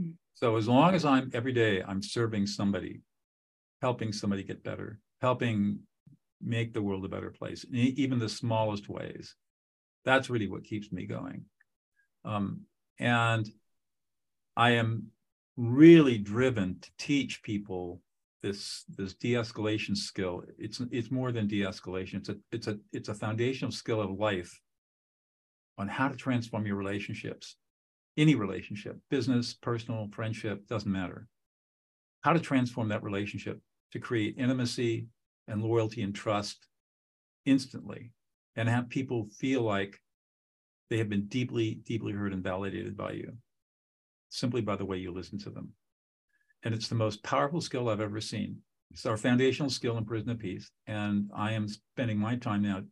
mm. 0.00 0.12
so 0.34 0.56
as 0.56 0.66
long 0.68 0.94
as 0.94 1.04
i'm 1.04 1.30
every 1.34 1.52
day 1.52 1.82
i'm 1.88 2.02
serving 2.02 2.46
somebody 2.46 3.00
helping 3.82 4.12
somebody 4.12 4.42
get 4.42 4.62
better 4.62 5.00
helping 5.20 5.78
make 6.40 6.72
the 6.72 6.82
world 6.82 7.04
a 7.04 7.08
better 7.08 7.30
place, 7.30 7.64
even 7.70 8.18
the 8.18 8.28
smallest 8.28 8.88
ways. 8.88 9.34
That's 10.04 10.30
really 10.30 10.48
what 10.48 10.64
keeps 10.64 10.92
me 10.92 11.06
going. 11.06 11.44
Um, 12.24 12.62
and 12.98 13.48
I 14.56 14.72
am 14.72 15.08
really 15.56 16.18
driven 16.18 16.78
to 16.80 16.90
teach 16.98 17.42
people 17.42 18.00
this 18.42 18.84
this 18.96 19.14
de-escalation 19.14 19.96
skill. 19.96 20.44
It's 20.58 20.80
it's 20.90 21.10
more 21.10 21.32
than 21.32 21.48
de-escalation. 21.48 22.14
It's 22.16 22.28
a 22.28 22.36
it's 22.52 22.66
a 22.68 22.78
it's 22.92 23.08
a 23.08 23.14
foundational 23.14 23.72
skill 23.72 24.00
of 24.00 24.10
life 24.10 24.60
on 25.78 25.88
how 25.88 26.08
to 26.08 26.16
transform 26.16 26.66
your 26.66 26.76
relationships, 26.76 27.56
any 28.16 28.34
relationship, 28.34 28.98
business, 29.10 29.54
personal, 29.54 30.08
friendship, 30.12 30.66
doesn't 30.66 30.90
matter. 30.90 31.28
How 32.22 32.32
to 32.32 32.40
transform 32.40 32.88
that 32.88 33.02
relationship 33.02 33.60
to 33.92 33.98
create 33.98 34.36
intimacy, 34.38 35.06
and 35.48 35.62
loyalty 35.62 36.02
and 36.02 36.14
trust 36.14 36.66
instantly 37.44 38.12
and 38.56 38.68
have 38.68 38.88
people 38.88 39.28
feel 39.38 39.62
like 39.62 40.00
they 40.90 40.98
have 40.98 41.08
been 41.08 41.26
deeply, 41.26 41.80
deeply 41.84 42.12
heard 42.12 42.32
and 42.32 42.42
validated 42.42 42.96
by 42.96 43.12
you 43.12 43.32
simply 44.28 44.60
by 44.60 44.76
the 44.76 44.84
way 44.84 44.96
you 44.96 45.12
listen 45.12 45.38
to 45.38 45.50
them. 45.50 45.70
And 46.62 46.74
it's 46.74 46.88
the 46.88 46.94
most 46.94 47.22
powerful 47.22 47.60
skill 47.60 47.88
I've 47.88 48.00
ever 48.00 48.20
seen. 48.20 48.56
It's 48.90 49.06
our 49.06 49.16
foundational 49.16 49.70
skill 49.70 49.98
in 49.98 50.04
prison 50.04 50.30
of 50.30 50.38
peace. 50.38 50.70
And 50.86 51.30
I 51.34 51.52
am 51.52 51.68
spending 51.68 52.18
my 52.18 52.36
time 52.36 52.62
now 52.62 52.82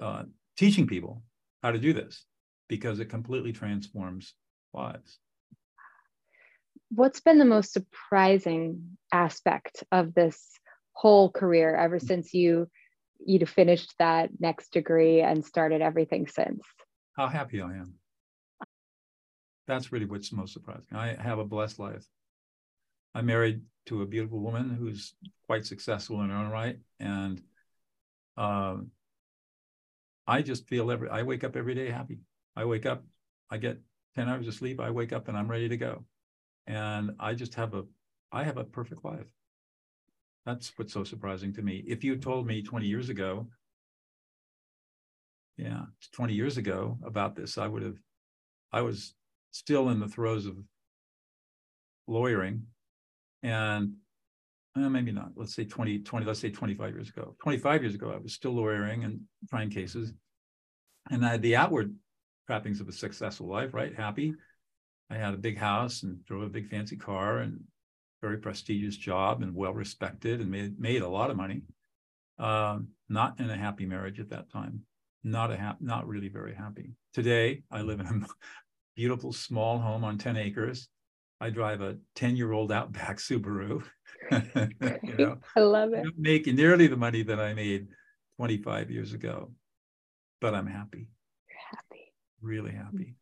uh, 0.00 0.24
teaching 0.56 0.86
people 0.86 1.22
how 1.62 1.70
to 1.70 1.78
do 1.78 1.92
this 1.92 2.24
because 2.68 3.00
it 3.00 3.06
completely 3.06 3.52
transforms 3.52 4.34
lives. 4.72 5.18
What's 6.90 7.20
been 7.20 7.38
the 7.38 7.44
most 7.44 7.72
surprising 7.72 8.98
aspect 9.12 9.84
of 9.92 10.14
this 10.14 10.38
whole 10.92 11.30
career 11.30 11.74
ever 11.74 11.98
mm. 11.98 12.06
since 12.06 12.34
you 12.34 12.68
you 13.24 13.44
finished 13.46 13.94
that 13.98 14.30
next 14.40 14.72
degree 14.72 15.20
and 15.20 15.44
started 15.44 15.80
everything 15.80 16.26
since? 16.26 16.62
How 17.12 17.28
happy 17.28 17.60
i 17.60 17.66
am. 17.66 17.94
That's 19.68 19.92
really 19.92 20.06
what's 20.06 20.32
most 20.32 20.52
surprising. 20.52 20.86
I 20.92 21.14
have 21.20 21.38
a 21.38 21.44
blessed 21.44 21.78
life. 21.78 22.04
I'm 23.14 23.26
married 23.26 23.60
to 23.86 24.02
a 24.02 24.06
beautiful 24.06 24.40
woman 24.40 24.70
who's 24.70 25.14
quite 25.46 25.66
successful 25.66 26.20
in 26.22 26.30
her 26.30 26.36
own 26.36 26.50
right. 26.50 26.78
And 26.98 27.40
um, 28.36 28.90
i 30.26 30.42
just 30.42 30.68
feel 30.68 30.90
every 30.90 31.08
i 31.10 31.22
wake 31.22 31.44
up 31.44 31.56
every 31.56 31.74
day 31.74 31.90
happy. 31.90 32.20
I 32.56 32.64
wake 32.64 32.86
up 32.86 33.04
i 33.50 33.56
get 33.56 33.78
10 34.16 34.28
hours 34.28 34.46
of 34.48 34.54
sleep 34.54 34.80
i 34.80 34.90
wake 34.90 35.12
up 35.12 35.28
and 35.28 35.36
i'm 35.36 35.50
ready 35.50 35.68
to 35.68 35.76
go. 35.76 36.04
And 36.66 37.12
i 37.18 37.34
just 37.34 37.54
have 37.54 37.74
a 37.74 37.84
i 38.30 38.44
have 38.44 38.56
a 38.56 38.64
perfect 38.64 39.04
life. 39.04 39.32
That's 40.44 40.72
what's 40.76 40.92
so 40.92 41.04
surprising 41.04 41.52
to 41.54 41.62
me. 41.62 41.84
If 41.86 42.02
you 42.02 42.16
told 42.16 42.46
me 42.46 42.62
20 42.62 42.86
years 42.86 43.08
ago, 43.08 43.46
yeah, 45.56 45.84
20 46.12 46.34
years 46.34 46.56
ago 46.56 46.98
about 47.04 47.36
this, 47.36 47.58
I 47.58 47.68
would 47.68 47.82
have, 47.82 47.98
I 48.72 48.80
was 48.80 49.14
still 49.52 49.90
in 49.90 50.00
the 50.00 50.08
throes 50.08 50.46
of 50.46 50.56
lawyering. 52.08 52.66
And 53.42 53.94
uh, 54.74 54.88
maybe 54.88 55.12
not, 55.12 55.30
let's 55.36 55.54
say 55.54 55.64
20, 55.64 55.98
20, 56.00 56.26
let's 56.26 56.40
say 56.40 56.50
25 56.50 56.94
years 56.94 57.08
ago. 57.08 57.36
25 57.42 57.82
years 57.82 57.94
ago, 57.94 58.10
I 58.10 58.18
was 58.18 58.32
still 58.32 58.52
lawyering 58.52 59.04
and 59.04 59.20
trying 59.50 59.70
cases. 59.70 60.12
And 61.10 61.24
I 61.24 61.32
had 61.32 61.42
the 61.42 61.56
outward 61.56 61.94
trappings 62.46 62.80
of 62.80 62.88
a 62.88 62.92
successful 62.92 63.48
life, 63.48 63.74
right? 63.74 63.94
Happy. 63.94 64.34
I 65.10 65.16
had 65.16 65.34
a 65.34 65.38
big 65.38 65.58
house 65.58 66.04
and 66.04 66.24
drove 66.24 66.42
a 66.42 66.48
big 66.48 66.68
fancy 66.68 66.96
car 66.96 67.38
and 67.38 67.60
very 68.22 68.38
prestigious 68.38 68.96
job 68.96 69.42
and 69.42 69.54
well 69.54 69.74
respected 69.74 70.40
and 70.40 70.50
made 70.50 70.78
made 70.78 71.02
a 71.02 71.08
lot 71.08 71.30
of 71.30 71.36
money. 71.36 71.62
Um, 72.38 72.88
not 73.08 73.38
in 73.40 73.50
a 73.50 73.56
happy 73.56 73.84
marriage 73.84 74.20
at 74.20 74.30
that 74.30 74.50
time. 74.50 74.82
Not 75.22 75.52
a 75.52 75.56
hap- 75.56 75.82
not 75.82 76.08
really 76.08 76.28
very 76.28 76.54
happy. 76.54 76.92
Today, 77.12 77.62
I 77.70 77.82
live 77.82 78.00
in 78.00 78.06
a 78.06 78.26
beautiful 78.96 79.32
small 79.32 79.78
home 79.78 80.02
on 80.02 80.18
10 80.18 80.36
acres. 80.36 80.88
I 81.40 81.50
drive 81.50 81.80
a 81.80 81.98
10 82.14 82.36
year 82.36 82.52
old 82.52 82.72
Outback 82.72 83.18
Subaru. 83.18 83.82
you 84.30 85.16
know, 85.18 85.38
I 85.56 85.60
love 85.60 85.92
it. 85.92 86.04
Making 86.16 86.56
nearly 86.56 86.86
the 86.86 86.96
money 86.96 87.22
that 87.22 87.40
I 87.40 87.54
made 87.54 87.88
25 88.36 88.90
years 88.90 89.12
ago, 89.12 89.52
but 90.40 90.54
I'm 90.54 90.66
happy. 90.66 91.08
You're 91.48 91.58
happy. 91.70 92.12
Really 92.40 92.72
happy. 92.72 93.14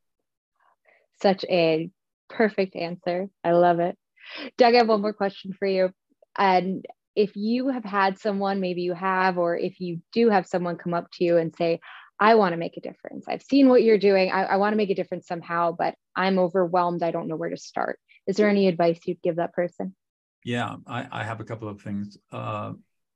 Such 1.20 1.44
a 1.44 1.90
perfect 2.28 2.76
answer. 2.76 3.28
I 3.44 3.52
love 3.52 3.80
it. 3.80 3.96
Doug, 4.56 4.74
I 4.74 4.78
have 4.78 4.88
one 4.88 5.02
more 5.02 5.12
question 5.12 5.52
for 5.58 5.66
you. 5.66 5.90
And 6.38 6.84
if 7.16 7.36
you 7.36 7.68
have 7.68 7.84
had 7.84 8.18
someone, 8.18 8.60
maybe 8.60 8.82
you 8.82 8.94
have, 8.94 9.36
or 9.36 9.56
if 9.56 9.80
you 9.80 10.00
do 10.12 10.30
have 10.30 10.46
someone 10.46 10.76
come 10.76 10.94
up 10.94 11.08
to 11.14 11.24
you 11.24 11.36
and 11.36 11.54
say, 11.56 11.80
I 12.18 12.34
want 12.34 12.52
to 12.52 12.58
make 12.58 12.76
a 12.76 12.80
difference. 12.80 13.26
I've 13.28 13.42
seen 13.42 13.68
what 13.68 13.82
you're 13.82 13.98
doing. 13.98 14.30
I, 14.30 14.44
I 14.44 14.56
want 14.56 14.74
to 14.74 14.76
make 14.76 14.90
a 14.90 14.94
difference 14.94 15.26
somehow, 15.26 15.72
but 15.72 15.94
I'm 16.14 16.38
overwhelmed. 16.38 17.02
I 17.02 17.10
don't 17.10 17.28
know 17.28 17.36
where 17.36 17.50
to 17.50 17.56
start. 17.56 17.98
Is 18.26 18.36
there 18.36 18.48
any 18.48 18.68
advice 18.68 19.00
you'd 19.06 19.22
give 19.22 19.36
that 19.36 19.54
person? 19.54 19.96
Yeah, 20.44 20.76
I, 20.86 21.06
I 21.10 21.24
have 21.24 21.40
a 21.40 21.44
couple 21.44 21.68
of 21.68 21.80
things. 21.80 22.16
Uh, 22.32 22.72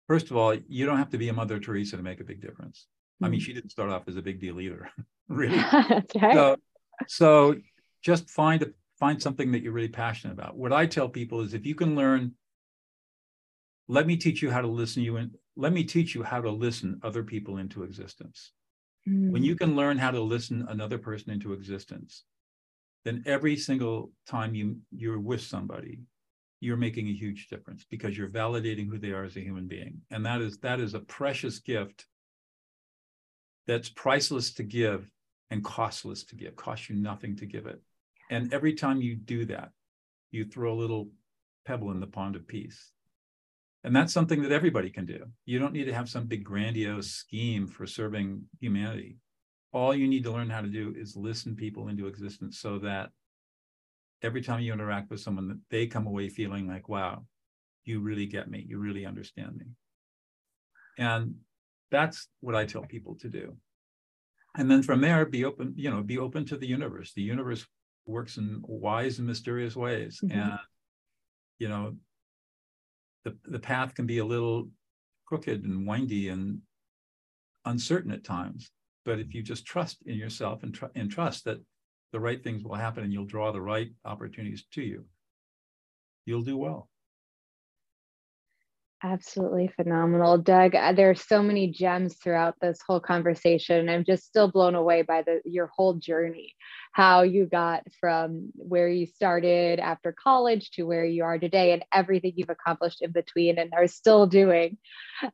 first 0.06 0.30
of 0.30 0.36
all, 0.36 0.54
you 0.68 0.86
don't 0.86 0.98
have 0.98 1.10
to 1.10 1.18
be 1.18 1.28
a 1.28 1.32
Mother 1.32 1.58
Teresa 1.58 1.96
to 1.96 2.02
make 2.02 2.20
a 2.20 2.24
big 2.24 2.40
difference. 2.40 2.86
Mm-hmm. 3.16 3.24
I 3.24 3.28
mean, 3.28 3.40
hmm. 3.40 3.44
she 3.44 3.52
didn't 3.54 3.70
start 3.70 3.90
off 3.90 4.08
as 4.08 4.16
a 4.16 4.22
big 4.22 4.40
deal 4.40 4.60
either, 4.60 4.90
really. 5.28 5.56
That's 5.56 6.14
right. 6.16 6.34
So, 6.34 6.56
so 7.08 7.56
just 8.02 8.28
find 8.30 8.62
a 8.62 8.66
find 8.98 9.20
something 9.20 9.52
that 9.52 9.62
you're 9.62 9.72
really 9.72 9.88
passionate 9.88 10.34
about. 10.34 10.56
What 10.56 10.72
I 10.72 10.86
tell 10.86 11.08
people 11.08 11.40
is 11.40 11.52
if 11.52 11.66
you 11.66 11.74
can 11.74 11.96
learn, 11.96 12.32
let 13.88 14.06
me 14.06 14.16
teach 14.16 14.40
you 14.40 14.50
how 14.50 14.60
to 14.60 14.68
listen 14.68 15.02
you 15.02 15.16
and 15.16 15.32
let 15.56 15.72
me 15.72 15.84
teach 15.84 16.14
you 16.14 16.22
how 16.22 16.40
to 16.40 16.50
listen 16.50 17.00
other 17.02 17.22
people 17.22 17.58
into 17.58 17.82
existence. 17.82 18.52
Mm. 19.08 19.30
When 19.30 19.44
you 19.44 19.56
can 19.56 19.76
learn 19.76 19.98
how 19.98 20.10
to 20.10 20.20
listen 20.20 20.66
another 20.68 20.98
person 20.98 21.32
into 21.32 21.52
existence, 21.52 22.24
then 23.04 23.22
every 23.26 23.56
single 23.56 24.12
time 24.26 24.54
you 24.54 24.78
you're 24.90 25.20
with 25.20 25.42
somebody, 25.42 26.00
you're 26.64 26.76
making 26.78 27.08
a 27.08 27.12
huge 27.12 27.48
difference 27.48 27.84
because 27.90 28.16
you're 28.16 28.28
validating 28.28 28.88
who 28.88 28.98
they 28.98 29.10
are 29.10 29.24
as 29.24 29.36
a 29.36 29.40
human 29.40 29.68
being. 29.68 30.00
And 30.10 30.24
that 30.24 30.40
is 30.40 30.58
that 30.58 30.80
is 30.80 30.94
a 30.94 31.00
precious 31.00 31.58
gift 31.58 32.06
that's 33.66 33.90
priceless 33.90 34.54
to 34.54 34.62
give 34.62 35.08
and 35.50 35.62
costless 35.62 36.24
to 36.24 36.36
give, 36.36 36.56
costs 36.56 36.88
you 36.88 36.96
nothing 36.96 37.36
to 37.36 37.46
give 37.46 37.66
it. 37.66 37.80
And 38.30 38.52
every 38.52 38.74
time 38.74 39.02
you 39.02 39.14
do 39.14 39.44
that, 39.46 39.70
you 40.30 40.44
throw 40.44 40.72
a 40.72 40.80
little 40.80 41.10
pebble 41.66 41.90
in 41.90 42.00
the 42.00 42.06
pond 42.06 42.34
of 42.34 42.48
peace. 42.48 42.90
And 43.84 43.94
that's 43.94 44.14
something 44.14 44.42
that 44.42 44.52
everybody 44.52 44.88
can 44.88 45.04
do. 45.04 45.26
You 45.44 45.58
don't 45.58 45.74
need 45.74 45.84
to 45.84 45.94
have 45.94 46.08
some 46.08 46.26
big 46.26 46.44
grandiose 46.44 47.10
scheme 47.10 47.66
for 47.66 47.86
serving 47.86 48.42
humanity. 48.58 49.18
All 49.72 49.94
you 49.94 50.08
need 50.08 50.24
to 50.24 50.32
learn 50.32 50.48
how 50.48 50.62
to 50.62 50.68
do 50.68 50.94
is 50.96 51.14
listen 51.14 51.54
people 51.54 51.88
into 51.88 52.06
existence 52.06 52.58
so 52.58 52.78
that 52.78 53.10
every 54.24 54.42
time 54.42 54.60
you 54.60 54.72
interact 54.72 55.10
with 55.10 55.20
someone, 55.20 55.48
that 55.48 55.60
they 55.70 55.86
come 55.86 56.06
away 56.06 56.28
feeling 56.28 56.66
like, 56.66 56.88
wow, 56.88 57.24
you 57.84 58.00
really 58.00 58.26
get 58.26 58.50
me, 58.50 58.64
you 58.66 58.78
really 58.78 59.04
understand 59.04 59.56
me. 59.56 59.66
And 60.98 61.34
that's 61.90 62.28
what 62.40 62.54
I 62.54 62.64
tell 62.64 62.82
people 62.82 63.16
to 63.16 63.28
do. 63.28 63.56
And 64.56 64.70
then 64.70 64.82
from 64.82 65.00
there, 65.00 65.26
be 65.26 65.44
open, 65.44 65.74
you 65.76 65.90
know, 65.90 66.02
be 66.02 66.18
open 66.18 66.46
to 66.46 66.56
the 66.56 66.66
universe. 66.66 67.12
The 67.12 67.22
universe 67.22 67.66
works 68.06 68.36
in 68.36 68.62
wise 68.62 69.18
and 69.18 69.26
mysterious 69.26 69.76
ways. 69.76 70.20
Mm-hmm. 70.24 70.38
And, 70.38 70.58
you 71.58 71.68
know, 71.68 71.96
the, 73.24 73.36
the 73.44 73.58
path 73.58 73.94
can 73.94 74.06
be 74.06 74.18
a 74.18 74.24
little 74.24 74.68
crooked 75.26 75.64
and 75.64 75.86
windy 75.86 76.28
and 76.28 76.60
uncertain 77.64 78.12
at 78.12 78.24
times. 78.24 78.70
But 79.04 79.18
if 79.18 79.34
you 79.34 79.42
just 79.42 79.66
trust 79.66 79.98
in 80.06 80.16
yourself 80.16 80.62
and, 80.62 80.72
tr- 80.72 80.94
and 80.94 81.10
trust 81.10 81.44
that 81.44 81.58
the 82.14 82.20
right 82.20 82.44
things 82.44 82.62
will 82.62 82.76
happen 82.76 83.02
and 83.02 83.12
you'll 83.12 83.24
draw 83.24 83.50
the 83.50 83.60
right 83.60 83.90
opportunities 84.04 84.64
to 84.70 84.82
you, 84.82 85.04
you'll 86.26 86.42
do 86.42 86.56
well. 86.56 86.88
Absolutely 89.02 89.68
phenomenal. 89.74 90.38
Doug, 90.38 90.76
uh, 90.76 90.92
there 90.92 91.10
are 91.10 91.16
so 91.16 91.42
many 91.42 91.72
gems 91.72 92.14
throughout 92.14 92.54
this 92.60 92.78
whole 92.86 93.00
conversation. 93.00 93.88
I'm 93.88 94.04
just 94.04 94.26
still 94.26 94.48
blown 94.48 94.76
away 94.76 95.02
by 95.02 95.22
the 95.22 95.40
your 95.44 95.66
whole 95.76 95.94
journey, 95.94 96.54
how 96.92 97.22
you 97.22 97.46
got 97.46 97.82
from 98.00 98.52
where 98.54 98.88
you 98.88 99.06
started 99.06 99.80
after 99.80 100.14
college 100.16 100.70
to 100.74 100.84
where 100.84 101.04
you 101.04 101.24
are 101.24 101.40
today 101.40 101.72
and 101.72 101.84
everything 101.92 102.34
you've 102.36 102.48
accomplished 102.48 103.02
in 103.02 103.10
between 103.10 103.58
and 103.58 103.74
are 103.74 103.88
still 103.88 104.28
doing 104.28 104.78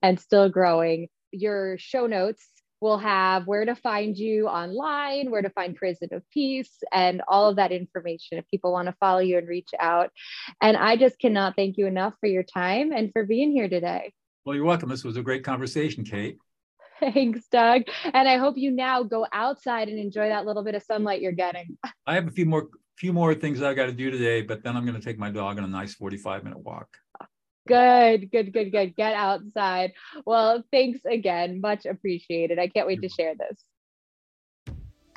and 0.03 0.19
still 0.19 0.49
growing. 0.49 1.09
Your 1.31 1.77
show 1.77 2.07
notes 2.07 2.43
We'll 2.81 2.99
have 2.99 3.47
where 3.47 3.64
to 3.64 3.75
find 3.75 4.16
you 4.16 4.49
online, 4.49 5.31
where 5.31 5.43
to 5.43 5.51
find 5.51 5.77
Prison 5.77 6.09
of 6.12 6.23
Peace, 6.31 6.83
and 6.93 7.23
all 7.29 7.49
of 7.49 7.57
that 7.57 7.73
information 7.73 8.38
if 8.38 8.49
people 8.49 8.73
want 8.73 8.87
to 8.88 8.95
follow 9.01 9.21
you 9.21 9.38
and 9.38 9.47
reach 9.47 9.71
out. 9.79 10.11
And 10.62 10.77
I 10.77 10.97
just 10.97 11.19
cannot 11.19 11.57
thank 11.57 11.77
you 11.77 11.87
enough 11.87 12.14
for 12.21 12.27
your 12.27 12.43
time 12.43 12.93
and 12.93 13.12
for 13.12 13.25
being 13.25 13.53
here 13.53 13.69
today. 13.69 14.12
Well, 14.45 14.57
you're 14.57 14.64
welcome. 14.64 14.88
This 14.88 15.05
was 15.05 15.16
a 15.16 15.23
great 15.23 15.45
conversation, 15.45 16.05
Kate. 16.05 16.38
Thanks, 17.01 17.47
Doug. 17.51 17.83
And 18.05 18.29
I 18.29 18.37
hope 18.37 18.57
you 18.57 18.71
now 18.71 19.03
go 19.03 19.27
outside 19.33 19.88
and 19.88 19.99
enjoy 19.99 20.29
that 20.29 20.47
little 20.47 20.62
bit 20.62 20.75
of 20.75 20.83
sunlight 20.83 21.21
you're 21.21 21.33
getting. 21.33 21.77
I 22.07 22.14
have 22.14 22.29
a 22.29 22.31
few 22.31 22.47
more 22.47 22.69
few 22.97 23.12
more 23.14 23.35
things 23.35 23.62
I 23.62 23.73
got 23.73 23.87
to 23.87 23.93
do 23.93 24.11
today, 24.11 24.43
but 24.43 24.62
then 24.62 24.77
I'm 24.77 24.85
going 24.85 24.99
to 24.99 25.03
take 25.03 25.19
my 25.19 25.31
dog 25.31 25.57
on 25.57 25.64
a 25.64 25.69
nice 25.69 25.95
45 25.95 26.45
minute 26.45 26.59
walk. 26.59 26.88
Good, 27.68 28.31
good, 28.31 28.53
good, 28.53 28.73
good. 28.73 28.96
Get 28.96 29.14
outside. 29.14 29.92
Well, 30.25 30.64
thanks 30.73 31.01
again. 31.05 31.61
Much 31.61 31.87
appreciated. 31.87 32.59
I 32.59 32.68
can't 32.68 32.87
wait 32.87 33.03
to 33.03 33.09
share 33.09 33.35
this. 33.35 33.64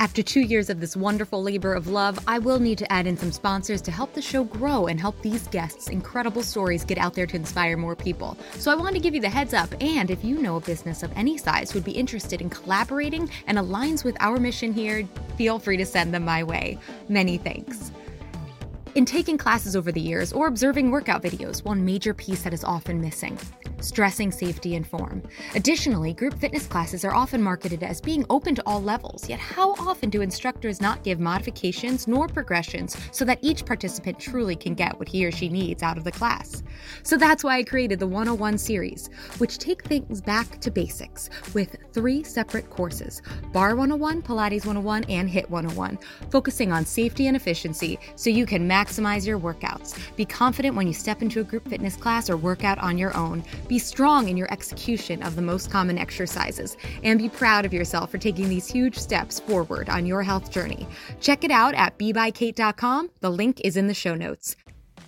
After 0.03 0.21
two 0.21 0.41
years 0.41 0.69
of 0.69 0.81
this 0.81 0.97
wonderful 0.97 1.41
labor 1.41 1.73
of 1.73 1.87
love, 1.87 2.19
I 2.27 2.37
will 2.37 2.59
need 2.59 2.77
to 2.79 2.91
add 2.91 3.07
in 3.07 3.15
some 3.15 3.31
sponsors 3.31 3.81
to 3.83 3.91
help 3.91 4.13
the 4.13 4.21
show 4.21 4.43
grow 4.43 4.87
and 4.87 4.99
help 4.99 5.21
these 5.21 5.47
guests' 5.47 5.87
incredible 5.87 6.43
stories 6.43 6.83
get 6.83 6.97
out 6.97 7.13
there 7.13 7.25
to 7.25 7.37
inspire 7.37 7.77
more 7.77 7.95
people. 7.95 8.37
So 8.55 8.69
I 8.69 8.75
want 8.75 8.95
to 8.95 9.01
give 9.01 9.15
you 9.15 9.21
the 9.21 9.29
heads 9.29 9.53
up, 9.53 9.69
and 9.79 10.11
if 10.11 10.21
you 10.25 10.39
know 10.39 10.57
a 10.57 10.59
business 10.59 11.03
of 11.03 11.11
any 11.15 11.37
size 11.37 11.71
who'd 11.71 11.85
be 11.85 11.93
interested 11.93 12.41
in 12.41 12.49
collaborating 12.49 13.29
and 13.47 13.57
aligns 13.57 14.03
with 14.03 14.17
our 14.19 14.39
mission 14.39 14.73
here, 14.73 15.07
feel 15.37 15.57
free 15.57 15.77
to 15.77 15.85
send 15.85 16.13
them 16.13 16.25
my 16.25 16.43
way. 16.43 16.77
Many 17.07 17.37
thanks. 17.37 17.93
In 18.95 19.05
taking 19.05 19.39
classes 19.39 19.75
over 19.75 19.91
the 19.91 19.99
years 19.99 20.31
or 20.31 20.45
observing 20.45 20.91
workout 20.91 21.23
videos, 21.23 21.65
one 21.65 21.83
major 21.83 22.13
piece 22.13 22.43
that 22.43 22.53
is 22.53 22.63
often 22.63 23.01
missing 23.01 23.39
stressing 23.83 24.31
safety 24.31 24.75
and 24.75 24.87
form. 24.87 25.21
Additionally, 25.55 26.13
group 26.13 26.33
fitness 26.39 26.65
classes 26.65 27.03
are 27.03 27.13
often 27.13 27.41
marketed 27.41 27.83
as 27.83 27.99
being 28.01 28.25
open 28.29 28.55
to 28.55 28.63
all 28.65 28.81
levels, 28.81 29.27
yet, 29.27 29.39
how 29.39 29.73
often 29.73 30.09
do 30.09 30.21
instructors 30.21 30.81
not 30.81 31.03
give 31.03 31.19
modifications 31.19 32.07
nor 32.07 32.27
progressions 32.27 32.95
so 33.11 33.25
that 33.25 33.39
each 33.41 33.65
participant 33.65 34.17
truly 34.19 34.55
can 34.55 34.73
get 34.73 34.97
what 34.97 35.07
he 35.07 35.25
or 35.25 35.31
she 35.31 35.49
needs 35.49 35.83
out 35.83 35.97
of 35.97 36.03
the 36.03 36.11
class? 36.11 36.63
So 37.03 37.17
that's 37.17 37.43
why 37.43 37.57
I 37.57 37.63
created 37.63 37.99
the 37.99 38.07
101 38.07 38.57
series, 38.57 39.09
which 39.37 39.57
take 39.57 39.83
things 39.83 40.21
back 40.21 40.59
to 40.61 40.71
basics 40.71 41.29
with 41.53 41.75
three 41.91 42.23
separate 42.23 42.69
courses 42.69 43.21
Barre 43.51 43.75
101, 43.75 44.21
Pilates 44.21 44.65
101, 44.65 45.03
and 45.05 45.29
HIIT 45.29 45.49
101, 45.49 45.99
focusing 46.29 46.71
on 46.71 46.85
safety 46.85 47.27
and 47.27 47.35
efficiency 47.35 47.99
so 48.15 48.29
you 48.29 48.45
can 48.45 48.65
maximize 48.83 49.25
your 49.25 49.39
workouts. 49.39 49.97
Be 50.15 50.25
confident 50.25 50.75
when 50.75 50.87
you 50.87 50.93
step 50.93 51.21
into 51.21 51.39
a 51.39 51.43
group 51.43 51.67
fitness 51.67 51.95
class 51.95 52.29
or 52.29 52.37
workout 52.37 52.77
on 52.79 52.97
your 52.97 53.15
own. 53.15 53.43
Be 53.67 53.79
strong 53.79 54.27
in 54.27 54.37
your 54.37 54.51
execution 54.51 55.23
of 55.23 55.35
the 55.35 55.41
most 55.41 55.71
common 55.71 55.97
exercises, 55.97 56.77
and 57.03 57.19
be 57.19 57.29
proud 57.29 57.65
of 57.65 57.73
yourself 57.73 58.11
for 58.11 58.17
taking 58.17 58.49
these 58.49 58.67
huge 58.67 58.97
steps 58.97 59.39
forward 59.39 59.89
on 59.89 60.05
your 60.05 60.23
health 60.23 60.51
journey. 60.51 60.87
Check 61.21 61.43
it 61.43 61.51
out 61.51 61.73
at 61.75 61.97
bebykate.com. 61.97 63.09
The 63.21 63.31
link 63.31 63.61
is 63.63 63.77
in 63.77 63.87
the 63.87 63.93
show 63.93 64.15
notes. 64.15 64.55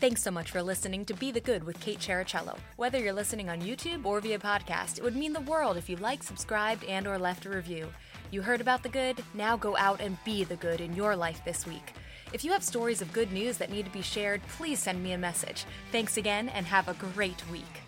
Thanks 0.02 0.22
so 0.22 0.30
much 0.30 0.52
for 0.52 0.62
listening 0.62 1.06
to 1.06 1.14
Be 1.14 1.32
the 1.32 1.40
Good 1.40 1.64
with 1.64 1.80
Kate 1.80 2.00
Chericello. 2.00 2.58
Whether 2.76 3.00
you're 3.00 3.14
listening 3.14 3.50
on 3.50 3.62
YouTube 3.62 4.06
or 4.06 4.20
via 4.20 4.38
podcast, 4.38 4.98
it 4.98 5.04
would 5.04 5.16
mean 5.16 5.32
the 5.32 5.40
world 5.42 5.78
if 5.78 5.90
you 5.90 5.96
liked, 5.96 6.26
subscribed, 6.26 6.84
and 6.84 7.08
or 7.08 7.18
left 7.18 7.46
a 7.46 7.50
review. 7.50 7.88
You 8.30 8.42
heard 8.42 8.60
about 8.60 8.84
the 8.84 8.90
good, 8.90 9.24
now 9.34 9.56
go 9.56 9.78
out 9.78 10.02
and 10.02 10.18
be 10.26 10.44
the 10.44 10.58
good 10.58 10.82
in 10.82 10.96
your 10.96 11.16
life 11.16 11.42
this 11.46 11.66
week. 11.66 11.94
If 12.34 12.44
you 12.44 12.52
have 12.52 12.64
stories 12.64 13.02
of 13.02 13.14
good 13.14 13.32
news 13.32 13.58
that 13.58 13.72
need 13.72 13.86
to 13.86 13.92
be 13.92 14.02
shared, 14.02 14.42
please 14.58 14.80
send 14.80 15.04
me 15.04 15.14
a 15.14 15.18
message. 15.18 15.66
Thanks 15.92 16.18
again 16.18 16.50
and 16.50 16.66
have 16.66 16.88
a 16.88 16.94
great 16.94 17.42
week. 17.50 17.85